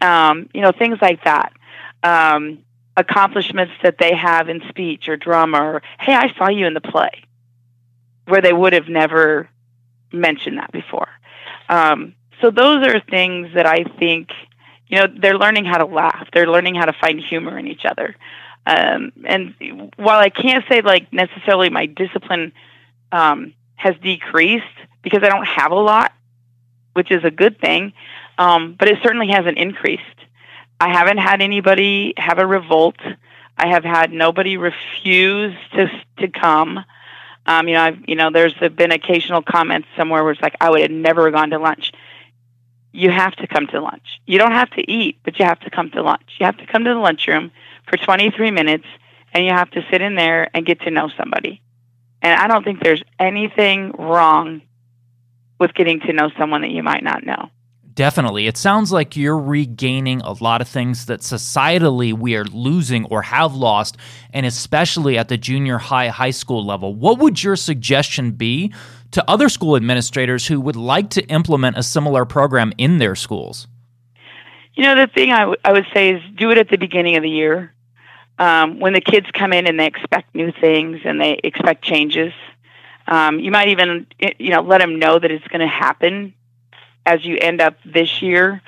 Um, 0.01 0.49
you 0.55 0.61
know, 0.61 0.71
things 0.71 0.99
like 1.03 1.25
that. 1.25 1.53
Um, 2.03 2.65
accomplishments 2.97 3.73
that 3.83 3.97
they 3.99 4.15
have 4.15 4.49
in 4.49 4.61
speech 4.69 5.09
or 5.09 5.17
drama 5.17 5.59
or 5.63 5.83
hey 6.01 6.13
i 6.13 6.35
saw 6.37 6.49
you 6.49 6.67
in 6.67 6.75
the 6.75 6.81
play 6.81 7.23
where 8.29 8.43
they 8.43 8.53
would 8.53 8.73
have 8.73 8.89
never 8.89 9.49
mentioned 10.13 10.59
that 10.59 10.71
before. 10.73 11.09
Um, 11.69 12.15
so 12.41 12.51
those 12.51 12.87
are 12.87 13.01
things 13.01 13.49
that 13.55 13.67
i 13.67 13.85
think 13.99 14.31
you 14.87 14.99
know 14.99 15.07
they're 15.21 15.39
learning 15.39 15.65
how 15.65 15.79
to 15.79 15.87
laugh. 15.87 16.29
They're 16.33 16.49
learning 16.49 16.77
how 16.77 16.87
to 16.87 16.93
find 16.93 17.21
humor 17.21 17.59
in 17.59 17.67
each 17.67 17.85
other. 17.85 18.15
Um, 18.67 19.13
and 19.25 19.55
while 19.97 20.19
i 20.19 20.29
can't 20.29 20.65
say 20.69 20.83
like 20.83 21.13
necessarily 21.13 21.71
my 21.71 21.87
discipline 21.87 22.53
um, 23.13 23.55
has 23.77 23.95
decreased 24.03 24.65
because 25.03 25.23
i 25.23 25.29
don't 25.29 25.47
have 25.47 25.73
a 25.73 25.77
lot 25.77 26.13
which 26.93 27.11
is 27.11 27.25
a 27.25 27.31
good 27.31 27.59
thing 27.61 27.93
um, 28.37 28.77
but 28.79 28.89
it 28.89 28.99
certainly 29.03 29.29
hasn't 29.29 29.57
increased 29.57 30.03
I 30.81 30.91
haven't 30.91 31.19
had 31.19 31.43
anybody 31.43 32.15
have 32.17 32.39
a 32.39 32.47
revolt. 32.47 32.97
I 33.57 33.69
have 33.69 33.85
had 33.85 34.13
nobody 34.13 34.57
refuse 34.57 35.57
to 35.73 35.89
to 36.19 36.29
come. 36.29 36.85
Um, 37.47 37.67
you 37.67 37.75
know, 37.75 37.83
I've 37.83 37.99
you 38.07 38.15
know, 38.15 38.31
there's 38.31 38.55
been 38.55 38.93
occasional 38.93 39.43
comments 39.43 39.89
somewhere 39.97 40.23
where 40.23 40.33
it's 40.33 40.43
like 40.43 40.57
I 40.61 40.71
would 40.71 40.83
have 40.83 40.91
never 40.91 41.31
gone 41.31 41.51
to 41.51 41.59
lunch. 41.59 41.93
You 42.93 43.11
have 43.11 43.35
to 43.37 43.47
come 43.47 43.67
to 43.69 43.81
lunch. 43.81 44.21
You 44.27 44.39
don't 44.39 44.53
have 44.53 44.71
to 44.71 44.91
eat, 44.91 45.19
but 45.25 45.39
you 45.39 45.45
have 45.45 45.61
to 45.61 45.71
come 45.71 45.91
to 45.91 46.03
lunch. 46.03 46.37
You 46.39 46.47
have 46.47 46.57
to 46.59 46.67
come 46.67 46.85
to 46.85 46.91
the 46.91 47.01
lunchroom 47.01 47.51
for 47.89 47.97
23 47.97 48.51
minutes, 48.51 48.87
and 49.33 49.45
you 49.45 49.51
have 49.51 49.71
to 49.73 49.85
sit 49.91 50.01
in 50.01 50.15
there 50.15 50.49
and 50.55 50.65
get 50.65 50.81
to 50.83 50.91
know 50.91 51.11
somebody. 51.17 51.61
And 52.23 52.39
I 52.39 52.49
don't 52.49 52.65
think 52.65 52.83
there's 52.83 53.03
anything 53.19 53.93
wrong 53.93 54.63
with 55.59 55.75
getting 55.75 56.01
to 56.01 56.13
know 56.13 56.31
someone 56.39 56.63
that 56.63 56.71
you 56.71 56.83
might 56.83 57.03
not 57.03 57.25
know. 57.25 57.51
Definitely. 57.99 58.47
It 58.47 58.57
sounds 58.57 58.93
like 58.93 59.17
you're 59.17 59.37
regaining 59.37 60.21
a 60.21 60.31
lot 60.35 60.61
of 60.61 60.69
things 60.69 61.07
that 61.07 61.19
societally 61.19 62.13
we 62.13 62.37
are 62.37 62.45
losing 62.45 63.05
or 63.07 63.23
have 63.23 63.57
lost, 63.57 63.97
and 64.33 64.47
especially 64.47 65.19
at 65.19 65.27
the 65.27 65.37
junior 65.37 65.79
high, 65.79 66.07
high 66.07 66.31
school 66.31 66.65
level. 66.65 66.95
What 66.95 67.19
would 67.19 67.43
your 67.43 67.57
suggestion 67.57 68.31
be 68.31 68.73
to 69.11 69.29
other 69.29 69.49
school 69.49 69.75
administrators 69.75 70.47
who 70.47 70.61
would 70.61 70.77
like 70.77 71.11
to 71.11 71.27
implement 71.27 71.77
a 71.77 71.83
similar 71.83 72.25
program 72.25 72.73
in 72.79 72.99
their 72.99 73.17
schools? 73.17 73.67
You 74.75 74.85
know, 74.85 74.95
the 74.95 75.09
thing 75.09 75.33
I, 75.33 75.41
w- 75.41 75.59
I 75.65 75.73
would 75.73 75.87
say 75.93 76.11
is 76.11 76.23
do 76.37 76.53
it 76.53 76.59
at 76.59 76.69
the 76.69 76.79
beginning 76.79 77.17
of 77.17 77.25
the 77.25 77.31
year. 77.31 77.75
Um, 78.39 78.79
when 78.79 78.93
the 78.93 79.01
kids 79.01 79.27
come 79.33 79.53
in 79.53 79.67
and 79.67 79.81
they 79.81 79.87
expect 79.87 80.37
new 80.37 80.53
things 80.53 81.01
and 81.05 81.21
they 81.21 81.41
expect 81.43 81.83
changes, 81.83 82.33
um, 83.09 83.41
you 83.41 83.51
might 83.51 83.71
even, 83.71 84.07
you 84.39 84.51
know, 84.51 84.61
let 84.61 84.79
them 84.79 85.01
know 85.01 85.19
that 85.19 85.33
it's 85.33 85.49
going 85.49 85.63
to 85.63 85.67
happen 85.67 86.35
as 87.09 87.25
you 87.25 87.39
end 87.41 87.63
up 87.63 87.75
this 87.85 88.21
year 88.21 88.61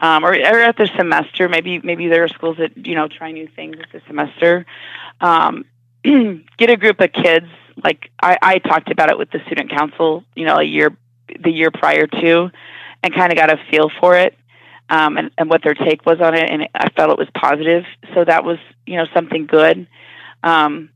um, 0.00 0.24
or, 0.24 0.30
or 0.30 0.60
at 0.60 0.76
the 0.76 0.88
semester. 0.96 1.48
Maybe 1.48 1.80
maybe 1.80 2.06
there 2.08 2.24
are 2.24 2.28
schools 2.28 2.56
that 2.58 2.86
you 2.86 2.94
know 2.94 3.08
try 3.08 3.32
new 3.32 3.48
things 3.48 3.76
at 3.80 3.90
the 3.92 4.00
semester. 4.06 4.66
Um, 5.20 5.64
get 6.04 6.70
a 6.70 6.76
group 6.76 7.00
of 7.00 7.12
kids. 7.12 7.48
Like 7.82 8.10
I, 8.22 8.38
I 8.40 8.58
talked 8.58 8.90
about 8.90 9.10
it 9.10 9.18
with 9.18 9.30
the 9.30 9.40
student 9.46 9.70
council, 9.70 10.24
you 10.34 10.44
know, 10.44 10.56
a 10.56 10.62
year 10.62 10.96
the 11.40 11.50
year 11.50 11.70
prior 11.70 12.06
to, 12.06 12.50
and 13.02 13.14
kind 13.14 13.32
of 13.32 13.36
got 13.36 13.50
a 13.50 13.58
feel 13.70 13.90
for 14.00 14.16
it. 14.16 14.34
Um, 14.90 15.18
and, 15.18 15.30
and 15.36 15.50
what 15.50 15.62
their 15.62 15.74
take 15.74 16.06
was 16.06 16.18
on 16.20 16.34
it, 16.34 16.48
and 16.48 16.66
I 16.74 16.88
felt 16.90 17.10
it 17.10 17.18
was 17.18 17.28
positive. 17.34 17.84
So 18.14 18.24
that 18.24 18.42
was, 18.42 18.58
you 18.86 18.96
know, 18.96 19.04
something 19.12 19.44
good. 19.44 19.86
Um, 20.42 20.88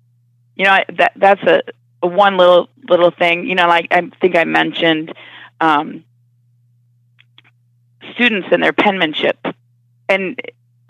you 0.57 0.65
know, 0.65 0.71
I, 0.71 0.85
that 0.97 1.13
that's 1.17 1.43
a, 1.43 1.63
a 2.03 2.07
one 2.07 2.39
little 2.39 2.69
little 2.89 3.11
thing. 3.11 3.47
You 3.47 3.55
know, 3.55 3.67
like 3.67 3.89
I 3.91 4.09
think 4.21 4.37
I 4.37 4.45
mentioned, 4.45 5.13
um, 5.61 6.05
students 8.15 8.49
and 8.51 8.63
their 8.63 8.73
penmanship, 8.73 9.39
and 10.09 10.41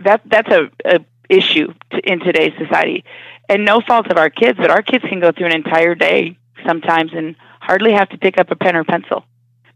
that 0.04 0.22
that's 0.24 0.50
a, 0.50 0.70
a 0.84 1.00
issue 1.28 1.72
to, 1.90 1.98
in 2.10 2.20
today's 2.20 2.52
society. 2.58 3.04
and 3.48 3.64
no 3.64 3.80
fault 3.80 4.10
of 4.10 4.16
our 4.16 4.30
kids, 4.30 4.58
but 4.58 4.70
our 4.70 4.82
kids 4.82 5.04
can 5.08 5.20
go 5.20 5.32
through 5.32 5.46
an 5.46 5.54
entire 5.54 5.94
day 5.94 6.38
sometimes 6.66 7.12
and 7.12 7.36
hardly 7.60 7.92
have 7.92 8.08
to 8.10 8.18
pick 8.18 8.38
up 8.38 8.50
a 8.50 8.56
pen 8.56 8.76
or 8.76 8.84
pencil 8.84 9.24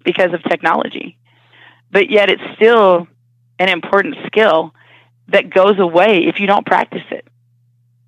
because 0.05 0.33
of 0.33 0.43
technology. 0.45 1.19
But 1.91 2.11
yet 2.11 2.31
it's 2.31 2.43
still 2.55 3.07
an 3.59 3.69
important 3.69 4.17
skill 4.27 4.75
that 5.29 5.51
goes 5.51 5.79
away 5.79 6.27
if 6.27 6.41
you 6.41 6.47
don't 6.47 6.67
practice 6.67 7.03
it. 7.11 7.27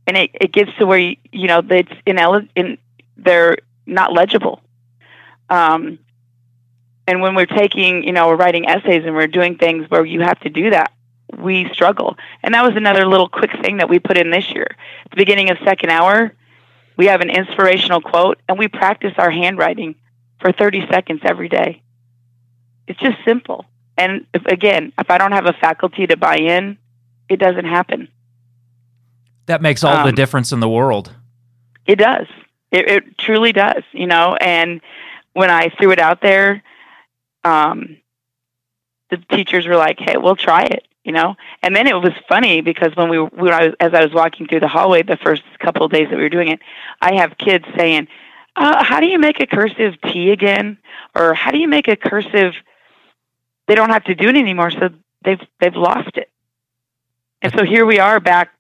And 0.07 0.17
it, 0.17 0.31
it 0.41 0.53
gets 0.53 0.71
to 0.79 0.87
where, 0.87 0.99
you, 0.99 1.17
you 1.33 1.49
know, 1.49 1.61
it's 1.69 1.93
inel- 2.07 2.49
in, 2.55 2.79
they're 3.17 3.59
not 3.87 4.13
legible. 4.13 4.63
Um, 5.51 5.99
and 7.09 7.23
when 7.23 7.35
we're 7.35 7.47
taking, 7.47 8.05
you 8.05 8.13
know, 8.13 8.29
we're 8.29 8.37
writing 8.37 8.69
essays 8.69 9.03
and 9.07 9.15
we're 9.15 9.27
doing 9.27 9.57
things 9.57 9.89
where 9.89 10.05
you 10.05 10.21
have 10.21 10.39
to 10.41 10.51
do 10.51 10.69
that, 10.71 10.93
we 11.39 11.67
struggle. 11.73 12.19
And 12.43 12.53
that 12.53 12.63
was 12.63 12.77
another 12.77 13.07
little 13.07 13.31
quick 13.31 13.51
thing 13.63 13.79
that 13.79 13.89
we 13.89 13.99
put 13.99 14.19
in 14.19 14.31
this 14.31 14.53
year. 14.53 14.67
At 15.07 15.11
the 15.13 15.17
beginning 15.17 15.51
of 15.51 15.57
second 15.65 15.89
hour, 15.89 16.35
we 16.99 17.07
have 17.07 17.23
an 17.23 17.31
inspirational 17.31 18.03
quote 18.03 18.39
and 18.47 18.59
we 18.59 18.69
practice 18.69 19.15
our 19.17 19.31
handwriting 19.31 19.95
for 20.39 20.53
30 20.53 20.87
seconds 20.91 21.23
every 21.25 21.49
day. 21.49 21.83
It's 22.87 23.01
just 23.01 23.17
simple. 23.25 23.65
And 23.97 24.27
if, 24.35 24.45
again, 24.45 24.93
if 24.99 25.11
I 25.11 25.17
don't 25.17 25.33
have 25.33 25.47
a 25.47 25.55
faculty 25.55 26.07
to 26.09 26.17
buy 26.19 26.37
in, 26.37 26.77
it 27.31 27.39
doesn't 27.39 27.65
happen. 27.65 28.09
That 29.47 29.63
makes 29.63 29.83
all 29.83 30.03
the 30.03 30.11
Um, 30.11 30.15
difference 30.15 30.53
in 30.53 30.61
the 30.61 30.69
world. 30.69 31.15
It 31.87 31.97
does. 31.97 32.27
It, 32.71 32.87
it 32.87 33.17
truly 33.17 33.53
does, 33.53 33.83
you 33.93 34.07
know. 34.07 34.37
And 34.43 34.83
when 35.33 35.51
I 35.51 35.71
threw 35.79 35.91
it 35.91 35.99
out 35.99 36.21
there, 36.21 36.63
um, 37.45 37.97
the 39.11 39.17
teachers 39.31 39.67
were 39.67 39.77
like, 39.77 39.99
"Hey, 39.99 40.17
we'll 40.17 40.37
try 40.37 40.65
it," 40.65 40.87
you 41.05 41.13
know. 41.13 41.37
And 41.63 41.75
then 41.75 41.87
it 41.87 41.95
was 41.95 42.13
funny 42.29 42.61
because 42.61 42.95
when 42.97 43.09
we, 43.09 43.19
when 43.19 43.53
I 43.53 43.67
was, 43.67 43.75
as 43.81 43.95
I 43.95 44.05
was 44.05 44.13
walking 44.13 44.47
through 44.47 44.61
the 44.61 44.69
hallway 44.69 45.03
the 45.03 45.17
first 45.17 45.43
couple 45.59 45.85
of 45.85 45.93
days 45.93 46.09
that 46.11 46.17
we 46.17 46.23
were 46.23 46.29
doing 46.29 46.49
it, 46.49 46.61
I 47.01 47.15
have 47.17 47.39
kids 47.39 47.65
saying, 47.77 48.09
uh, 48.57 48.83
"How 48.83 49.01
do 49.01 49.07
you 49.07 49.19
make 49.19 49.41
a 49.41 49.47
cursive 49.47 50.01
T 50.03 50.31
again?" 50.31 50.79
Or 51.15 51.35
"How 51.35 51.51
do 51.51 51.59
you 51.59 51.69
make 51.69 51.89
a 51.89 51.97
cursive?" 51.97 52.55
They 53.67 53.75
don't 53.75 53.91
have 53.91 54.05
to 54.05 54.15
do 54.15 54.29
it 54.29 54.37
anymore, 54.37 54.71
so 54.71 54.91
they've 55.23 55.41
they've 55.61 55.77
lost 55.77 56.17
it. 56.17 56.31
And 57.43 57.53
so 57.57 57.65
here 57.65 57.87
we 57.87 57.99
are 57.99 58.19
back, 58.19 58.53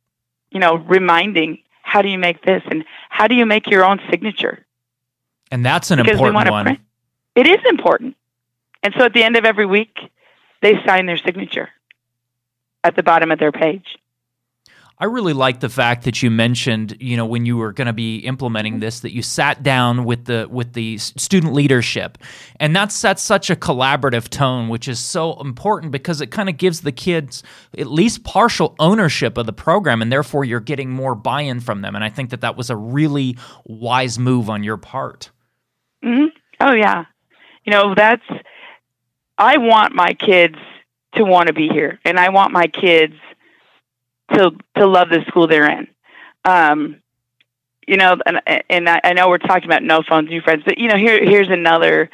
you 0.50 0.60
know, 0.60 0.76
reminding 0.76 1.58
how 1.82 2.02
do 2.02 2.08
you 2.08 2.18
make 2.18 2.42
this 2.44 2.62
and 2.70 2.84
how 3.08 3.26
do 3.26 3.34
you 3.34 3.46
make 3.46 3.68
your 3.68 3.84
own 3.84 4.00
signature? 4.10 4.64
And 5.50 5.64
that's 5.64 5.90
an 5.90 5.98
because 5.98 6.20
important 6.20 6.50
one. 6.50 6.64
print. 6.64 6.80
It 7.34 7.46
is 7.46 7.58
important. 7.68 8.16
And 8.82 8.94
so 8.96 9.04
at 9.04 9.12
the 9.12 9.22
end 9.22 9.36
of 9.36 9.44
every 9.44 9.66
week, 9.66 9.96
they 10.62 10.74
sign 10.86 11.06
their 11.06 11.18
signature 11.18 11.68
at 12.84 12.96
the 12.96 13.02
bottom 13.02 13.30
of 13.30 13.38
their 13.38 13.52
page. 13.52 13.98
I 15.00 15.04
really 15.04 15.32
like 15.32 15.60
the 15.60 15.68
fact 15.68 16.04
that 16.04 16.24
you 16.24 16.30
mentioned, 16.30 16.96
you 16.98 17.16
know, 17.16 17.24
when 17.24 17.46
you 17.46 17.56
were 17.56 17.72
going 17.72 17.86
to 17.86 17.92
be 17.92 18.16
implementing 18.18 18.80
this, 18.80 18.98
that 19.00 19.14
you 19.14 19.22
sat 19.22 19.62
down 19.62 20.04
with 20.04 20.24
the 20.24 20.48
with 20.50 20.72
the 20.72 20.98
student 20.98 21.52
leadership, 21.52 22.18
and 22.58 22.74
that 22.74 22.90
sets 22.90 23.22
such 23.22 23.48
a 23.48 23.54
collaborative 23.54 24.28
tone, 24.28 24.68
which 24.68 24.88
is 24.88 24.98
so 24.98 25.40
important 25.40 25.92
because 25.92 26.20
it 26.20 26.32
kind 26.32 26.48
of 26.48 26.56
gives 26.56 26.80
the 26.80 26.90
kids 26.90 27.44
at 27.76 27.86
least 27.86 28.24
partial 28.24 28.74
ownership 28.80 29.38
of 29.38 29.46
the 29.46 29.52
program, 29.52 30.02
and 30.02 30.10
therefore 30.10 30.44
you're 30.44 30.58
getting 30.58 30.90
more 30.90 31.14
buy-in 31.14 31.60
from 31.60 31.80
them. 31.82 31.94
And 31.94 32.02
I 32.02 32.08
think 32.08 32.30
that 32.30 32.40
that 32.40 32.56
was 32.56 32.68
a 32.68 32.76
really 32.76 33.36
wise 33.66 34.18
move 34.18 34.50
on 34.50 34.64
your 34.64 34.78
part. 34.78 35.30
hmm 36.02 36.26
Oh 36.60 36.72
yeah, 36.72 37.04
you 37.64 37.72
know 37.72 37.94
that's. 37.94 38.24
I 39.38 39.58
want 39.58 39.94
my 39.94 40.14
kids 40.14 40.56
to 41.14 41.24
want 41.24 41.46
to 41.46 41.52
be 41.52 41.68
here, 41.68 42.00
and 42.04 42.18
I 42.18 42.30
want 42.30 42.52
my 42.52 42.66
kids 42.66 43.14
to 44.34 44.52
to 44.76 44.86
love 44.86 45.08
the 45.08 45.24
school 45.28 45.46
they're 45.46 45.70
in. 45.70 45.86
Um, 46.44 47.00
you 47.86 47.96
know, 47.96 48.16
and 48.26 48.40
and 48.68 48.88
I, 48.88 49.00
I 49.04 49.12
know 49.12 49.28
we're 49.28 49.38
talking 49.38 49.64
about 49.64 49.82
no 49.82 50.02
phones, 50.02 50.28
new 50.28 50.40
friends, 50.40 50.62
but 50.64 50.78
you 50.78 50.88
know, 50.88 50.96
here 50.96 51.24
here's 51.24 51.48
another 51.48 52.10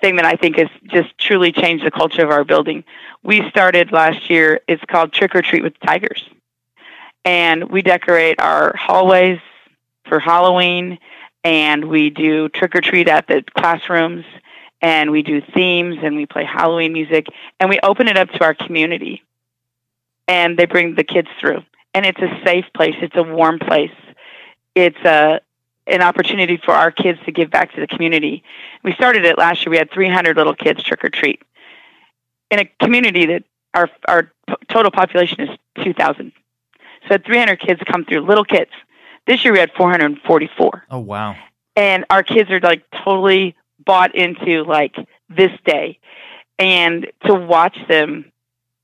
thing 0.00 0.16
that 0.16 0.24
I 0.24 0.36
think 0.36 0.56
has 0.56 0.68
just 0.84 1.16
truly 1.18 1.52
changed 1.52 1.84
the 1.84 1.90
culture 1.90 2.24
of 2.24 2.30
our 2.30 2.44
building. 2.44 2.84
We 3.22 3.48
started 3.50 3.92
last 3.92 4.30
year. 4.30 4.60
It's 4.66 4.82
called 4.84 5.12
Trick 5.12 5.34
or 5.34 5.42
Treat 5.42 5.62
with 5.62 5.78
Tigers, 5.80 6.24
and 7.24 7.70
we 7.70 7.82
decorate 7.82 8.40
our 8.40 8.74
hallways 8.76 9.40
for 10.08 10.18
Halloween, 10.18 10.98
and 11.44 11.84
we 11.84 12.10
do 12.10 12.48
trick 12.48 12.74
or 12.74 12.80
treat 12.80 13.08
at 13.08 13.26
the 13.26 13.44
classrooms, 13.56 14.24
and 14.82 15.10
we 15.12 15.22
do 15.22 15.40
themes, 15.54 15.98
and 16.02 16.16
we 16.16 16.26
play 16.26 16.44
Halloween 16.44 16.92
music, 16.92 17.26
and 17.60 17.70
we 17.70 17.78
open 17.82 18.08
it 18.08 18.18
up 18.18 18.28
to 18.30 18.44
our 18.44 18.52
community, 18.52 19.22
and 20.28 20.58
they 20.58 20.66
bring 20.66 20.96
the 20.96 21.04
kids 21.04 21.28
through, 21.40 21.62
and 21.94 22.04
it's 22.04 22.20
a 22.20 22.40
safe 22.44 22.66
place. 22.74 22.96
It's 23.00 23.16
a 23.16 23.22
warm 23.22 23.58
place. 23.58 23.94
It's 24.74 24.98
a 25.04 25.40
an 25.88 26.00
opportunity 26.00 26.56
for 26.64 26.72
our 26.72 26.92
kids 26.92 27.18
to 27.24 27.32
give 27.32 27.50
back 27.50 27.74
to 27.74 27.80
the 27.80 27.88
community. 27.88 28.44
We 28.84 28.92
started 28.92 29.24
it 29.24 29.36
last 29.36 29.64
year. 29.66 29.70
We 29.70 29.78
had 29.78 29.90
300 29.90 30.36
little 30.36 30.54
kids 30.54 30.80
trick 30.84 31.04
or 31.04 31.08
treat 31.08 31.42
in 32.52 32.60
a 32.60 32.64
community 32.80 33.26
that 33.26 33.44
our 33.74 33.88
our 34.06 34.30
total 34.68 34.90
population 34.90 35.40
is 35.40 35.48
2,000. 35.82 36.32
So 37.02 37.08
had 37.10 37.24
300 37.24 37.58
kids 37.58 37.80
come 37.90 38.04
through, 38.04 38.20
little 38.20 38.44
kids. 38.44 38.70
This 39.26 39.44
year 39.44 39.52
we 39.52 39.58
had 39.58 39.72
444, 39.76 40.84
Oh 40.90 40.98
wow! 40.98 41.36
and 41.76 42.04
our 42.10 42.22
kids 42.22 42.50
are 42.50 42.60
like 42.60 42.84
totally 43.04 43.56
bought 43.84 44.14
into 44.14 44.64
like 44.64 44.96
this 45.28 45.52
day, 45.64 45.98
and 46.58 47.06
to 47.26 47.34
watch 47.34 47.76
them 47.88 48.30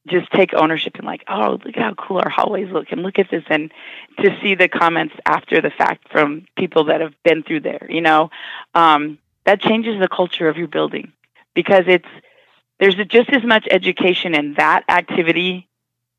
just 0.09 0.31
take 0.33 0.55
ownership 0.55 0.95
and 0.97 1.05
like, 1.07 1.23
oh, 1.29 1.59
look 1.65 1.77
at 1.77 1.83
how 1.83 1.95
cool 1.95 2.19
our 2.19 2.31
hallways 2.31 2.71
look, 2.71 2.87
and 2.91 3.03
look 3.03 3.19
at 3.19 3.31
this, 3.31 3.45
and 3.51 3.71
to 4.21 4.37
see 4.43 4.55
the 4.55 4.69
comments 4.69 5.15
after 5.27 5.61
the 5.61 5.71
fact 5.71 6.11
from 6.11 6.47
people 6.57 6.85
that 6.85 7.01
have 7.01 7.15
been 7.25 7.43
through 7.43 7.61
there, 7.61 7.87
you 7.91 8.01
know, 8.01 8.31
um, 8.75 9.19
that 9.45 9.61
changes 9.61 10.01
the 10.01 10.09
culture 10.09 10.49
of 10.49 10.57
your 10.57 10.69
building 10.69 11.13
because 11.55 11.85
it's 11.87 12.09
there's 12.81 12.95
just 13.09 13.31
as 13.31 13.45
much 13.45 13.67
education 13.71 14.35
in 14.35 14.55
that 14.55 14.85
activity 14.89 15.69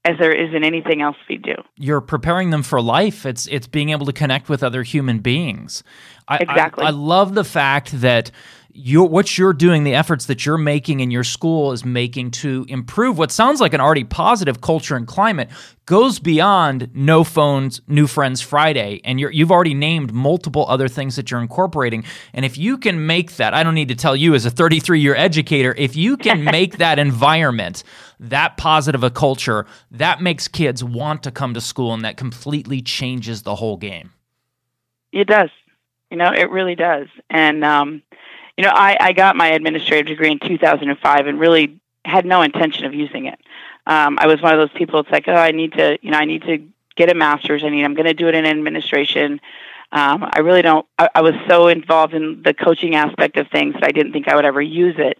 as 0.05 0.17
there 0.17 0.33
is 0.33 0.53
in 0.53 0.63
anything 0.63 1.01
else 1.01 1.17
we 1.29 1.37
do. 1.37 1.55
you're 1.75 2.01
preparing 2.01 2.49
them 2.51 2.63
for 2.63 2.81
life. 2.81 3.25
It's 3.25 3.47
it's 3.47 3.67
being 3.67 3.89
able 3.89 4.05
to 4.05 4.13
connect 4.13 4.49
with 4.49 4.63
other 4.63 4.83
human 4.83 5.19
beings. 5.19 5.83
I, 6.27 6.35
I- 6.35 6.37
Exactly. 6.39 6.85
I, 6.85 6.89
love 6.91 7.35
the 7.35 7.43
fact 7.43 8.01
that 8.01 8.31
you 8.71 9.03
what 9.03 9.37
you're 9.37 9.53
doing, 9.53 9.83
the 9.83 9.95
efforts 9.95 10.25
that 10.27 10.45
you're 10.45 10.57
making 10.57 10.99
in 10.99 11.11
your 11.11 11.23
school 11.23 11.71
is 11.71 11.83
making 11.83 12.31
to 12.31 12.65
improve 12.69 13.17
what 13.17 13.31
sounds 13.31 13.59
like 13.59 13.73
an 13.73 13.81
already 13.81 14.03
positive 14.03 14.61
culture 14.61 14.95
and 14.95 15.07
climate 15.07 15.49
goes 15.85 16.19
beyond 16.19 16.89
no 16.93 17.23
phones, 17.23 17.81
new 17.87 18.05
friends 18.05 18.41
Friday, 18.41 19.01
and 19.03 19.19
you're, 19.19 19.31
you've 19.31 19.51
already 19.51 19.73
named 19.73 20.13
multiple 20.13 20.65
other 20.69 20.87
things 20.87 21.15
that 21.15 21.31
you're 21.31 21.41
incorporating. 21.41 22.03
And 22.33 22.45
if 22.45 22.57
you 22.57 22.77
can 22.77 23.07
make 23.07 23.37
that, 23.37 23.55
I 23.55 23.63
don't 23.63 23.73
need 23.73 23.87
to 23.87 23.95
tell 23.95 24.15
you 24.15 24.35
as 24.35 24.45
a 24.45 24.51
33 24.51 24.99
year 24.99 25.15
educator, 25.15 25.73
if 25.75 25.95
you 25.95 26.15
can 26.15 26.43
make 26.43 26.77
that 26.77 26.99
environment 26.99 27.83
that 28.19 28.57
positive 28.57 29.03
a 29.03 29.09
culture, 29.09 29.65
that 29.91 30.21
makes 30.21 30.47
kids 30.47 30.83
want 30.83 31.23
to 31.23 31.31
come 31.31 31.53
to 31.55 31.61
school, 31.61 31.93
and 31.93 32.05
that 32.05 32.17
completely 32.17 32.81
changes 32.81 33.41
the 33.41 33.55
whole 33.55 33.77
game. 33.77 34.11
It 35.11 35.27
does. 35.27 35.49
You 36.11 36.17
know, 36.17 36.31
it 36.35 36.49
really 36.49 36.75
does. 36.75 37.07
And 37.29 37.63
um, 37.63 38.01
you 38.59 38.65
know, 38.65 38.71
I, 38.71 38.97
I 38.99 39.13
got 39.13 39.37
my 39.37 39.47
administrative 39.51 40.07
degree 40.07 40.29
in 40.29 40.37
2005 40.37 41.27
and 41.27 41.39
really 41.39 41.79
had 42.03 42.25
no 42.25 42.41
intention 42.41 42.83
of 42.83 42.93
using 42.93 43.25
it. 43.25 43.39
Um, 43.87 44.19
I 44.19 44.27
was 44.27 44.41
one 44.41 44.51
of 44.51 44.59
those 44.59 44.77
people. 44.77 44.99
It's 44.99 45.09
like, 45.09 45.29
oh, 45.29 45.33
I 45.33 45.51
need 45.51 45.71
to, 45.73 45.97
you 46.01 46.11
know, 46.11 46.17
I 46.17 46.25
need 46.25 46.41
to 46.41 46.67
get 46.97 47.09
a 47.09 47.13
master's. 47.15 47.63
I 47.63 47.69
need. 47.69 47.85
I'm 47.85 47.93
going 47.93 48.05
to 48.05 48.13
do 48.13 48.27
it 48.27 48.35
in 48.35 48.45
administration. 48.45 49.39
Um, 49.93 50.29
I 50.29 50.39
really 50.39 50.61
don't. 50.61 50.85
I, 50.97 51.07
I 51.15 51.21
was 51.21 51.35
so 51.47 51.69
involved 51.69 52.13
in 52.13 52.41
the 52.43 52.53
coaching 52.53 52.95
aspect 52.95 53.37
of 53.37 53.47
things 53.47 53.75
that 53.75 53.85
I 53.85 53.93
didn't 53.93 54.11
think 54.11 54.27
I 54.27 54.35
would 54.35 54.43
ever 54.43 54.61
use 54.61 54.95
it. 54.97 55.19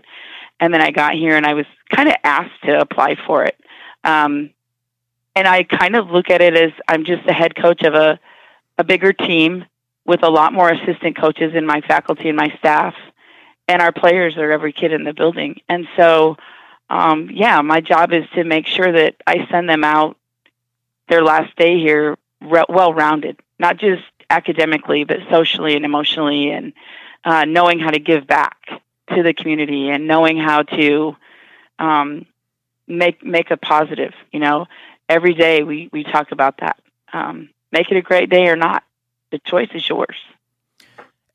And 0.60 0.74
then 0.74 0.82
I 0.82 0.92
got 0.92 1.14
here 1.14 1.38
and 1.38 1.46
I 1.46 1.54
was 1.54 1.66
kind 1.96 2.10
of 2.10 2.16
asked 2.26 2.62
to 2.66 2.78
apply 2.78 3.16
for 3.26 3.46
it. 3.46 3.58
Um, 4.04 4.50
and 5.34 5.48
I 5.48 5.64
kind 5.64 5.96
of 5.96 6.10
look 6.10 6.30
at 6.30 6.42
it 6.42 6.58
as 6.58 6.74
I'm 6.90 7.06
just 7.06 7.26
the 7.26 7.32
head 7.32 7.56
coach 7.56 7.84
of 7.84 7.94
a, 7.94 8.20
a 8.78 8.84
bigger 8.84 9.14
team 9.14 9.64
with 10.06 10.24
a 10.24 10.30
lot 10.30 10.52
more 10.52 10.70
assistant 10.70 11.18
coaches 11.18 11.54
in 11.56 11.66
my 11.66 11.80
faculty 11.80 12.28
and 12.28 12.36
my 12.36 12.54
staff, 12.60 12.96
and 13.70 13.84
our 13.84 13.92
players 13.92 14.36
are 14.36 14.52
every 14.52 14.74
kid 14.74 14.92
in 14.92 15.04
the 15.04 15.14
building. 15.14 15.62
And 15.70 15.88
so, 15.96 16.38
um, 16.90 17.30
yeah, 17.32 17.62
my 17.62 17.82
job 17.82 18.12
is 18.12 18.26
to 18.34 18.44
make 18.44 18.66
sure 18.66 18.92
that 18.92 19.16
I 19.28 19.48
send 19.52 19.70
them 19.70 19.84
out 19.84 20.18
their 21.08 21.24
last 21.24 21.56
day 21.56 21.78
here 21.78 22.18
re- 22.42 22.66
well 22.68 22.94
rounded, 22.94 23.40
not 23.60 23.78
just 23.78 24.02
academically, 24.28 25.04
but 25.04 25.20
socially 25.30 25.76
and 25.76 25.86
emotionally, 25.86 26.50
and 26.50 26.74
uh, 27.24 27.46
knowing 27.46 27.80
how 27.80 27.92
to 27.92 28.00
give 28.00 28.26
back 28.26 28.58
to 29.14 29.22
the 29.22 29.36
community 29.36 29.90
and 29.90 30.08
knowing 30.08 30.38
how 30.38 30.64
to 30.64 31.16
um, 31.78 32.26
make 32.88 33.24
make 33.24 33.52
a 33.52 33.58
positive. 33.58 34.14
You 34.32 34.40
know, 34.40 34.66
every 35.08 35.36
day 35.36 35.62
we 35.62 35.90
we 35.94 36.04
talk 36.04 36.32
about 36.32 36.58
that. 36.62 36.80
Um, 37.14 37.50
make 37.72 37.92
it 37.92 37.98
a 37.98 38.02
great 38.02 38.32
day 38.32 38.48
or 38.48 38.56
not. 38.56 38.84
The 39.32 39.38
choice 39.38 39.70
is 39.76 39.88
yours. 39.88 40.18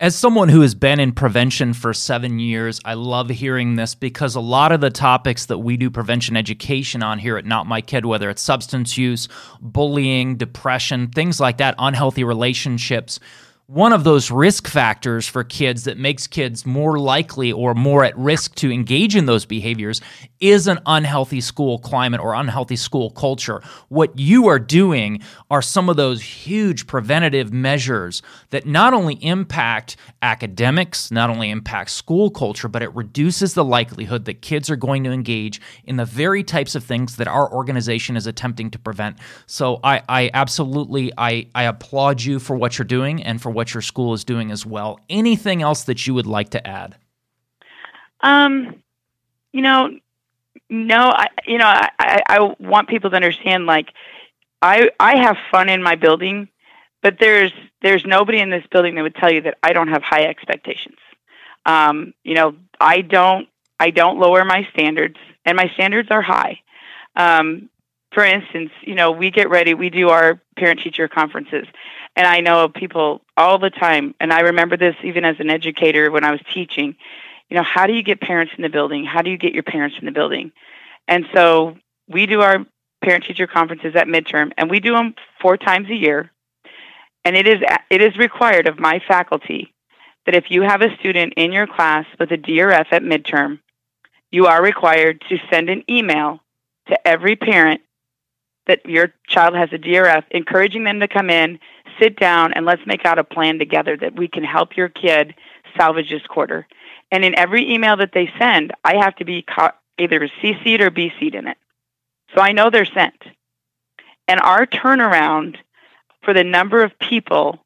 As 0.04 0.14
someone 0.14 0.50
who 0.50 0.60
has 0.60 0.74
been 0.74 1.00
in 1.00 1.12
prevention 1.12 1.72
for 1.72 1.94
seven 1.94 2.38
years, 2.38 2.78
I 2.84 2.92
love 2.92 3.30
hearing 3.30 3.76
this 3.76 3.94
because 3.94 4.34
a 4.34 4.40
lot 4.40 4.70
of 4.70 4.82
the 4.82 4.90
topics 4.90 5.46
that 5.46 5.60
we 5.60 5.78
do 5.78 5.88
prevention 5.88 6.36
education 6.36 7.02
on 7.02 7.18
here 7.18 7.38
at 7.38 7.46
Not 7.46 7.66
My 7.66 7.80
Kid, 7.80 8.04
whether 8.04 8.28
it's 8.28 8.42
substance 8.42 8.98
use, 8.98 9.28
bullying, 9.62 10.36
depression, 10.36 11.08
things 11.08 11.40
like 11.40 11.56
that, 11.56 11.74
unhealthy 11.78 12.22
relationships, 12.22 13.18
one 13.66 13.94
of 13.94 14.04
those 14.04 14.30
risk 14.30 14.68
factors 14.68 15.26
for 15.26 15.42
kids 15.42 15.84
that 15.84 15.96
makes 15.96 16.26
kids 16.26 16.66
more 16.66 16.98
likely 16.98 17.50
or 17.50 17.72
more 17.74 18.04
at 18.04 18.16
risk 18.18 18.54
to 18.56 18.70
engage 18.70 19.16
in 19.16 19.24
those 19.24 19.46
behaviors 19.46 20.02
is 20.38 20.66
an 20.66 20.78
unhealthy 20.84 21.40
school 21.40 21.78
climate 21.78 22.20
or 22.20 22.34
unhealthy 22.34 22.76
school 22.76 23.08
culture. 23.10 23.62
What 23.88 24.18
you 24.18 24.48
are 24.48 24.58
doing 24.58 25.22
are 25.50 25.62
some 25.62 25.88
of 25.88 25.96
those 25.96 26.20
huge 26.20 26.86
preventative 26.86 27.54
measures 27.54 28.20
that 28.50 28.66
not 28.66 28.92
only 28.92 29.14
impact 29.24 29.96
academics, 30.20 31.10
not 31.10 31.30
only 31.30 31.48
impact 31.48 31.90
school 31.90 32.30
culture, 32.30 32.68
but 32.68 32.82
it 32.82 32.94
reduces 32.94 33.54
the 33.54 33.64
likelihood 33.64 34.26
that 34.26 34.42
kids 34.42 34.68
are 34.68 34.76
going 34.76 35.04
to 35.04 35.10
engage 35.10 35.62
in 35.84 35.96
the 35.96 36.04
very 36.04 36.44
types 36.44 36.74
of 36.74 36.84
things 36.84 37.16
that 37.16 37.28
our 37.28 37.50
organization 37.50 38.14
is 38.14 38.26
attempting 38.26 38.70
to 38.70 38.78
prevent. 38.78 39.16
So 39.46 39.80
I, 39.82 40.02
I 40.06 40.30
absolutely 40.34 41.12
I, 41.16 41.46
I 41.54 41.62
applaud 41.62 42.20
you 42.20 42.38
for 42.38 42.56
what 42.56 42.76
you're 42.76 42.84
doing 42.84 43.22
and 43.22 43.40
for 43.40 43.53
what 43.54 43.72
your 43.72 43.80
school 43.80 44.12
is 44.12 44.24
doing 44.24 44.50
as 44.50 44.66
well. 44.66 45.00
Anything 45.08 45.62
else 45.62 45.84
that 45.84 46.06
you 46.06 46.14
would 46.14 46.26
like 46.26 46.50
to 46.50 46.66
add? 46.66 46.96
Um, 48.20 48.82
you 49.52 49.62
know, 49.62 49.90
no, 50.68 51.10
I, 51.10 51.28
you 51.46 51.58
know, 51.58 51.66
I, 51.66 51.90
I, 51.98 52.22
I 52.28 52.54
want 52.58 52.88
people 52.88 53.10
to 53.10 53.16
understand, 53.16 53.66
like, 53.66 53.88
I, 54.60 54.90
I 54.98 55.18
have 55.18 55.36
fun 55.50 55.68
in 55.68 55.82
my 55.82 55.94
building, 55.94 56.48
but 57.02 57.18
there's, 57.20 57.52
there's 57.82 58.04
nobody 58.04 58.40
in 58.40 58.50
this 58.50 58.64
building 58.70 58.94
that 58.94 59.02
would 59.02 59.14
tell 59.14 59.30
you 59.30 59.42
that 59.42 59.58
I 59.62 59.72
don't 59.72 59.88
have 59.88 60.02
high 60.02 60.24
expectations. 60.24 60.96
Um, 61.66 62.14
you 62.24 62.34
know, 62.34 62.56
I 62.80 63.02
don't, 63.02 63.48
I 63.78 63.90
don't 63.90 64.18
lower 64.18 64.44
my 64.44 64.66
standards, 64.72 65.16
and 65.44 65.56
my 65.56 65.68
standards 65.74 66.10
are 66.10 66.22
high. 66.22 66.60
Um, 67.14 67.68
for 68.12 68.24
instance, 68.24 68.70
you 68.82 68.94
know, 68.94 69.10
we 69.10 69.30
get 69.30 69.50
ready, 69.50 69.74
we 69.74 69.90
do 69.90 70.08
our 70.08 70.40
parent 70.56 70.80
teacher 70.80 71.08
conferences, 71.08 71.66
and 72.16 72.26
I 72.26 72.40
know 72.40 72.68
people 72.68 73.22
all 73.36 73.58
the 73.58 73.70
time, 73.70 74.14
and 74.20 74.32
I 74.32 74.40
remember 74.40 74.76
this 74.76 74.94
even 75.02 75.24
as 75.24 75.36
an 75.40 75.50
educator 75.50 76.10
when 76.10 76.24
I 76.24 76.30
was 76.30 76.40
teaching. 76.52 76.96
You 77.50 77.56
know, 77.56 77.62
how 77.62 77.86
do 77.86 77.92
you 77.92 78.02
get 78.02 78.20
parents 78.20 78.52
in 78.56 78.62
the 78.62 78.68
building? 78.68 79.04
How 79.04 79.22
do 79.22 79.30
you 79.30 79.36
get 79.36 79.52
your 79.52 79.62
parents 79.62 79.96
in 79.98 80.06
the 80.06 80.12
building? 80.12 80.52
And 81.08 81.26
so 81.34 81.76
we 82.08 82.26
do 82.26 82.40
our 82.40 82.64
parent 83.02 83.24
teacher 83.24 83.46
conferences 83.46 83.94
at 83.96 84.06
midterm, 84.06 84.52
and 84.56 84.70
we 84.70 84.80
do 84.80 84.94
them 84.94 85.14
four 85.40 85.56
times 85.56 85.88
a 85.90 85.94
year. 85.94 86.30
And 87.24 87.36
it 87.36 87.46
is 87.46 87.62
it 87.90 88.02
is 88.02 88.16
required 88.16 88.66
of 88.66 88.78
my 88.78 89.00
faculty 89.06 89.72
that 90.26 90.34
if 90.34 90.50
you 90.50 90.62
have 90.62 90.82
a 90.82 90.94
student 90.96 91.34
in 91.36 91.52
your 91.52 91.66
class 91.66 92.06
with 92.18 92.30
a 92.32 92.38
DRF 92.38 92.86
at 92.90 93.02
midterm, 93.02 93.58
you 94.30 94.46
are 94.46 94.62
required 94.62 95.22
to 95.28 95.38
send 95.50 95.68
an 95.68 95.84
email 95.88 96.40
to 96.88 97.08
every 97.08 97.36
parent 97.36 97.80
that 98.66 98.84
your 98.86 99.12
child 99.26 99.54
has 99.54 99.70
a 99.72 99.78
DRF, 99.78 100.24
encouraging 100.30 100.84
them 100.84 101.00
to 101.00 101.08
come 101.08 101.28
in, 101.28 101.58
sit 102.00 102.18
down, 102.18 102.52
and 102.52 102.66
let's 102.66 102.86
make 102.86 103.04
out 103.04 103.18
a 103.18 103.24
plan 103.24 103.58
together 103.58 103.96
that 103.96 104.16
we 104.16 104.28
can 104.28 104.44
help 104.44 104.76
your 104.76 104.88
kid 104.88 105.34
salvage 105.76 106.10
this 106.10 106.26
quarter. 106.26 106.66
And 107.10 107.24
in 107.24 107.38
every 107.38 107.72
email 107.72 107.96
that 107.96 108.12
they 108.12 108.30
send, 108.38 108.72
I 108.84 108.96
have 108.96 109.16
to 109.16 109.24
be 109.24 109.42
co- 109.42 109.70
either 109.98 110.28
CC'd 110.42 110.80
or 110.80 110.90
BC'd 110.90 111.34
in 111.34 111.46
it. 111.46 111.58
So 112.34 112.40
I 112.40 112.52
know 112.52 112.70
they're 112.70 112.84
sent. 112.84 113.22
And 114.26 114.40
our 114.40 114.66
turnaround 114.66 115.56
for 116.22 116.34
the 116.34 116.44
number 116.44 116.82
of 116.82 116.98
people 116.98 117.58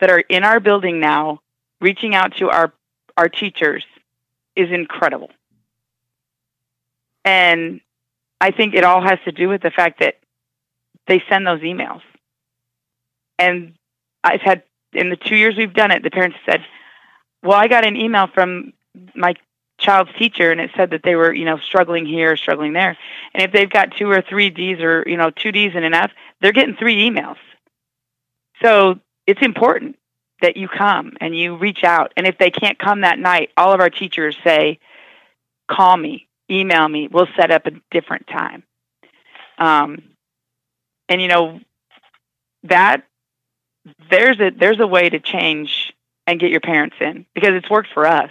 that 0.00 0.10
are 0.10 0.20
in 0.20 0.44
our 0.44 0.60
building 0.60 1.00
now 1.00 1.40
reaching 1.80 2.14
out 2.14 2.36
to 2.36 2.48
our, 2.50 2.72
our 3.16 3.28
teachers 3.28 3.84
is 4.54 4.70
incredible. 4.70 5.30
And 7.24 7.80
I 8.40 8.50
think 8.50 8.74
it 8.74 8.84
all 8.84 9.02
has 9.02 9.18
to 9.24 9.32
do 9.32 9.48
with 9.48 9.62
the 9.62 9.70
fact 9.70 10.00
that 10.00 10.16
they 11.06 11.22
send 11.28 11.46
those 11.46 11.60
emails. 11.60 12.02
And 13.38 13.74
I've 14.24 14.40
had, 14.40 14.62
in 14.92 15.10
the 15.10 15.16
two 15.16 15.36
years 15.36 15.56
we've 15.56 15.74
done 15.74 15.90
it, 15.90 16.02
the 16.02 16.10
parents 16.10 16.36
said, 16.46 16.64
Well, 17.42 17.56
I 17.56 17.68
got 17.68 17.84
an 17.84 17.96
email 17.96 18.26
from 18.26 18.72
my 19.14 19.34
child's 19.78 20.10
teacher 20.18 20.50
and 20.50 20.60
it 20.60 20.70
said 20.76 20.90
that 20.90 21.02
they 21.02 21.14
were, 21.14 21.34
you 21.34 21.44
know, 21.44 21.58
struggling 21.58 22.06
here, 22.06 22.36
struggling 22.36 22.72
there. 22.72 22.96
And 23.34 23.42
if 23.42 23.52
they've 23.52 23.70
got 23.70 23.96
two 23.96 24.10
or 24.10 24.22
three 24.22 24.50
D's 24.50 24.80
or, 24.80 25.04
you 25.06 25.16
know, 25.16 25.30
two 25.30 25.52
D's 25.52 25.72
and 25.74 25.84
an 25.84 25.94
F, 25.94 26.10
they're 26.40 26.52
getting 26.52 26.76
three 26.76 27.08
emails. 27.08 27.36
So 28.62 29.00
it's 29.26 29.42
important 29.42 29.98
that 30.42 30.56
you 30.56 30.68
come 30.68 31.12
and 31.20 31.36
you 31.36 31.56
reach 31.56 31.84
out. 31.84 32.12
And 32.16 32.26
if 32.26 32.38
they 32.38 32.50
can't 32.50 32.78
come 32.78 33.02
that 33.02 33.18
night, 33.18 33.50
all 33.56 33.72
of 33.72 33.80
our 33.80 33.90
teachers 33.90 34.36
say, 34.44 34.78
call 35.70 35.96
me, 35.96 36.26
email 36.50 36.88
me, 36.88 37.08
we'll 37.08 37.28
set 37.36 37.50
up 37.50 37.66
a 37.66 37.72
different 37.90 38.26
time. 38.26 38.62
Um, 39.58 40.02
and 41.08 41.22
you 41.22 41.28
know 41.28 41.60
that 42.64 43.04
there's 44.10 44.40
a 44.40 44.50
there's 44.50 44.80
a 44.80 44.86
way 44.86 45.08
to 45.08 45.18
change 45.18 45.92
and 46.26 46.40
get 46.40 46.50
your 46.50 46.60
parents 46.60 46.96
in 47.00 47.26
because 47.34 47.50
it's 47.52 47.70
worked 47.70 47.88
for 47.92 48.06
us. 48.06 48.30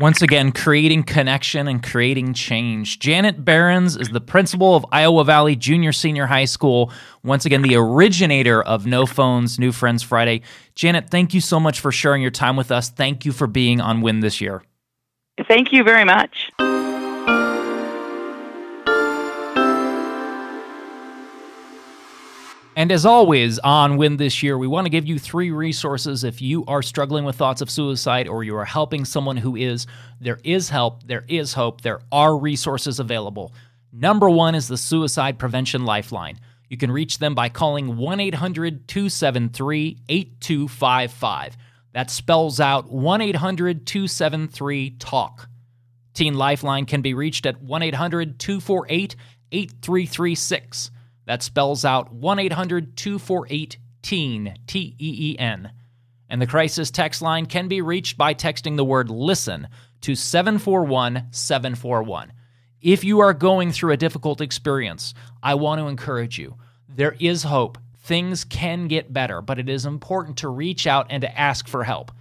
Once 0.00 0.22
again, 0.22 0.50
creating 0.50 1.04
connection 1.04 1.68
and 1.68 1.80
creating 1.80 2.34
change. 2.34 2.98
Janet 2.98 3.44
Behrens 3.44 3.96
is 3.96 4.08
the 4.08 4.20
principal 4.20 4.74
of 4.74 4.84
Iowa 4.90 5.22
Valley 5.22 5.54
Junior 5.54 5.92
Senior 5.92 6.26
High 6.26 6.46
School. 6.46 6.90
Once 7.22 7.46
again, 7.46 7.62
the 7.62 7.76
originator 7.76 8.60
of 8.60 8.86
No 8.86 9.06
Phones, 9.06 9.56
New 9.56 9.70
Friends 9.70 10.02
Friday. 10.02 10.42
Janet, 10.74 11.10
thank 11.10 11.32
you 11.32 11.40
so 11.40 11.60
much 11.60 11.78
for 11.78 11.92
sharing 11.92 12.22
your 12.22 12.32
time 12.32 12.56
with 12.56 12.72
us. 12.72 12.90
Thank 12.90 13.24
you 13.24 13.30
for 13.30 13.46
being 13.46 13.80
on 13.80 14.00
Win 14.00 14.18
this 14.18 14.40
year. 14.40 14.64
Thank 15.46 15.72
you 15.72 15.84
very 15.84 16.04
much. 16.04 16.50
And 22.76 22.90
as 22.90 23.06
always, 23.06 23.60
on 23.60 23.96
Win 23.98 24.16
This 24.16 24.42
Year, 24.42 24.58
we 24.58 24.66
want 24.66 24.84
to 24.84 24.90
give 24.90 25.06
you 25.06 25.16
three 25.16 25.52
resources 25.52 26.24
if 26.24 26.42
you 26.42 26.64
are 26.66 26.82
struggling 26.82 27.24
with 27.24 27.36
thoughts 27.36 27.60
of 27.60 27.70
suicide 27.70 28.26
or 28.26 28.42
you 28.42 28.56
are 28.56 28.64
helping 28.64 29.04
someone 29.04 29.36
who 29.36 29.54
is. 29.54 29.86
There 30.20 30.40
is 30.42 30.70
help, 30.70 31.04
there 31.04 31.24
is 31.28 31.52
hope, 31.52 31.82
there 31.82 32.00
are 32.10 32.36
resources 32.36 32.98
available. 32.98 33.54
Number 33.92 34.28
one 34.28 34.56
is 34.56 34.66
the 34.66 34.76
Suicide 34.76 35.38
Prevention 35.38 35.84
Lifeline. 35.84 36.40
You 36.68 36.76
can 36.76 36.90
reach 36.90 37.20
them 37.20 37.36
by 37.36 37.48
calling 37.48 37.96
1 37.96 38.18
800 38.18 38.88
273 38.88 39.98
8255. 40.08 41.56
That 41.92 42.10
spells 42.10 42.58
out 42.58 42.90
1 42.90 43.20
800 43.20 43.86
273 43.86 44.90
TALK. 44.98 45.48
Teen 46.12 46.34
Lifeline 46.34 46.86
can 46.86 47.02
be 47.02 47.14
reached 47.14 47.46
at 47.46 47.62
1 47.62 47.82
800 47.84 48.40
248 48.40 49.14
8336. 49.52 50.90
That 51.26 51.42
spells 51.42 51.84
out 51.84 52.12
1 52.12 52.38
800 52.38 52.96
248 52.96 53.78
TEEN, 54.02 54.54
T 54.66 54.94
E 54.98 55.30
E 55.30 55.38
N. 55.38 55.72
And 56.28 56.40
the 56.40 56.46
crisis 56.46 56.90
text 56.90 57.22
line 57.22 57.46
can 57.46 57.68
be 57.68 57.80
reached 57.80 58.16
by 58.18 58.34
texting 58.34 58.76
the 58.76 58.84
word 58.84 59.08
LISTEN 59.10 59.68
to 60.02 60.14
741 60.14 61.28
741. 61.30 62.32
If 62.82 63.02
you 63.02 63.20
are 63.20 63.32
going 63.32 63.72
through 63.72 63.92
a 63.92 63.96
difficult 63.96 64.40
experience, 64.40 65.14
I 65.42 65.54
want 65.54 65.80
to 65.80 65.86
encourage 65.86 66.38
you. 66.38 66.56
There 66.88 67.16
is 67.18 67.44
hope. 67.44 67.78
Things 68.00 68.44
can 68.44 68.88
get 68.88 69.12
better, 69.12 69.40
but 69.40 69.58
it 69.58 69.70
is 69.70 69.86
important 69.86 70.36
to 70.38 70.48
reach 70.48 70.86
out 70.86 71.06
and 71.08 71.22
to 71.22 71.38
ask 71.38 71.66
for 71.66 71.84
help. 71.84 72.12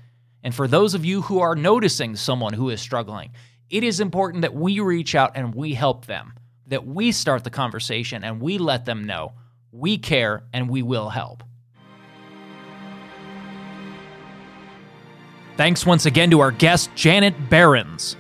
And 0.42 0.56
for 0.56 0.68
those 0.68 0.94
of 0.94 1.04
you 1.04 1.22
who 1.24 1.39
are 1.39 1.56
noticing 1.56 2.16
someone 2.16 2.54
who 2.54 2.70
is 2.70 2.80
struggling, 2.80 3.32
it 3.70 3.84
is 3.84 4.00
important 4.00 4.44
that 4.44 4.56
we 4.56 4.80
reach 4.80 5.16
out 5.16 5.34
and 5.36 5.54
we 5.54 5.74
help 5.74 6.06
them 6.06 6.34
that 6.67 6.86
we 6.86 7.12
start 7.12 7.43
the 7.43 7.49
conversation 7.49 8.23
and 8.23 8.41
we 8.41 8.58
let 8.58 8.86
them 8.86 9.04
know 9.04 9.34
we 9.71 9.97
care 9.97 10.43
and 10.54 10.69
we 10.69 10.82
will 10.84 11.10
help. 11.10 11.43
Thanks 15.58 15.86
once 15.86 16.06
again 16.06 16.32
to 16.32 16.39
our 16.39 16.52
guest, 16.52 16.89
Janet 16.95 17.49
Behrens. 17.49 18.15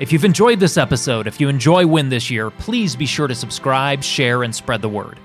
If 0.00 0.12
you've 0.12 0.24
enjoyed 0.24 0.60
this 0.60 0.76
episode, 0.76 1.26
if 1.26 1.40
you 1.40 1.48
enjoy 1.48 1.86
Win 1.86 2.08
This 2.08 2.30
Year, 2.30 2.50
please 2.50 2.96
be 2.96 3.06
sure 3.06 3.28
to 3.28 3.34
subscribe, 3.34 4.02
share, 4.02 4.42
and 4.42 4.54
spread 4.54 4.82
the 4.82 4.88
word. 4.88 5.18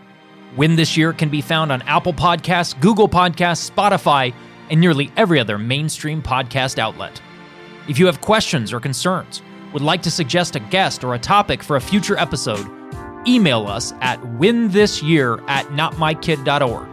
Win 0.55 0.75
This 0.75 0.95
Year 0.95 1.12
can 1.12 1.29
be 1.29 1.41
found 1.41 1.71
on 1.71 1.82
Apple 1.84 2.13
Podcasts, 2.13 2.79
Google 2.79 3.10
Podcasts, 3.10 3.69
Spotify, 3.69 4.34
and 4.69 4.79
nearly 4.79 5.12
every 5.17 5.39
other 5.39 5.58
mainstream 5.58 6.21
podcast 6.21 6.77
outlet. 6.77 7.21
If 7.88 7.97
you 7.97 8.05
have 8.05 8.21
questions 8.21 8.71
or 8.71 8.79
concerns, 8.79 9.41
would 9.73 9.82
like 9.82 10.01
to 10.03 10.12
suggest 10.12 10.55
a 10.55 10.60
guest 10.60 11.03
or 11.03 11.15
a 11.15 11.19
topic 11.19 11.63
for 11.63 11.75
a 11.75 11.82
future 11.82 12.17
episode, 12.17 12.65
email 13.27 13.67
us 13.67 13.93
at 14.01 14.19
winthisyear 14.21 15.43
at 15.47 15.65
notmykid.org. 15.67 16.88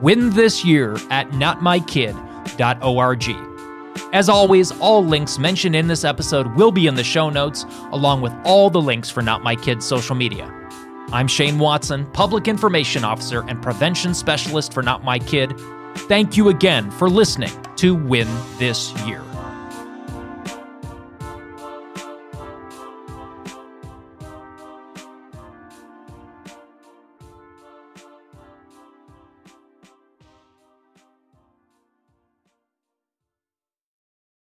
Winthisyear 0.00 1.10
at 1.10 1.30
notmykid.org. 1.30 3.46
As 4.12 4.28
always, 4.28 4.72
all 4.80 5.04
links 5.04 5.38
mentioned 5.38 5.76
in 5.76 5.86
this 5.86 6.04
episode 6.04 6.54
will 6.56 6.72
be 6.72 6.86
in 6.86 6.96
the 6.96 7.04
show 7.04 7.30
notes, 7.30 7.64
along 7.92 8.22
with 8.22 8.32
all 8.44 8.70
the 8.70 8.80
links 8.80 9.08
for 9.08 9.22
Not 9.22 9.42
My 9.42 9.54
Kid's 9.54 9.86
social 9.86 10.16
media. 10.16 10.52
I'm 11.12 11.28
Shane 11.28 11.58
Watson, 11.58 12.06
Public 12.06 12.48
Information 12.48 13.04
Officer 13.04 13.44
and 13.48 13.62
Prevention 13.62 14.14
Specialist 14.14 14.72
for 14.72 14.82
Not 14.82 15.04
My 15.04 15.18
Kid. 15.18 15.52
Thank 15.94 16.36
you 16.36 16.48
again 16.48 16.90
for 16.90 17.08
listening 17.08 17.52
to 17.76 17.94
Win 17.94 18.28
This 18.58 18.92
Year. 19.06 19.22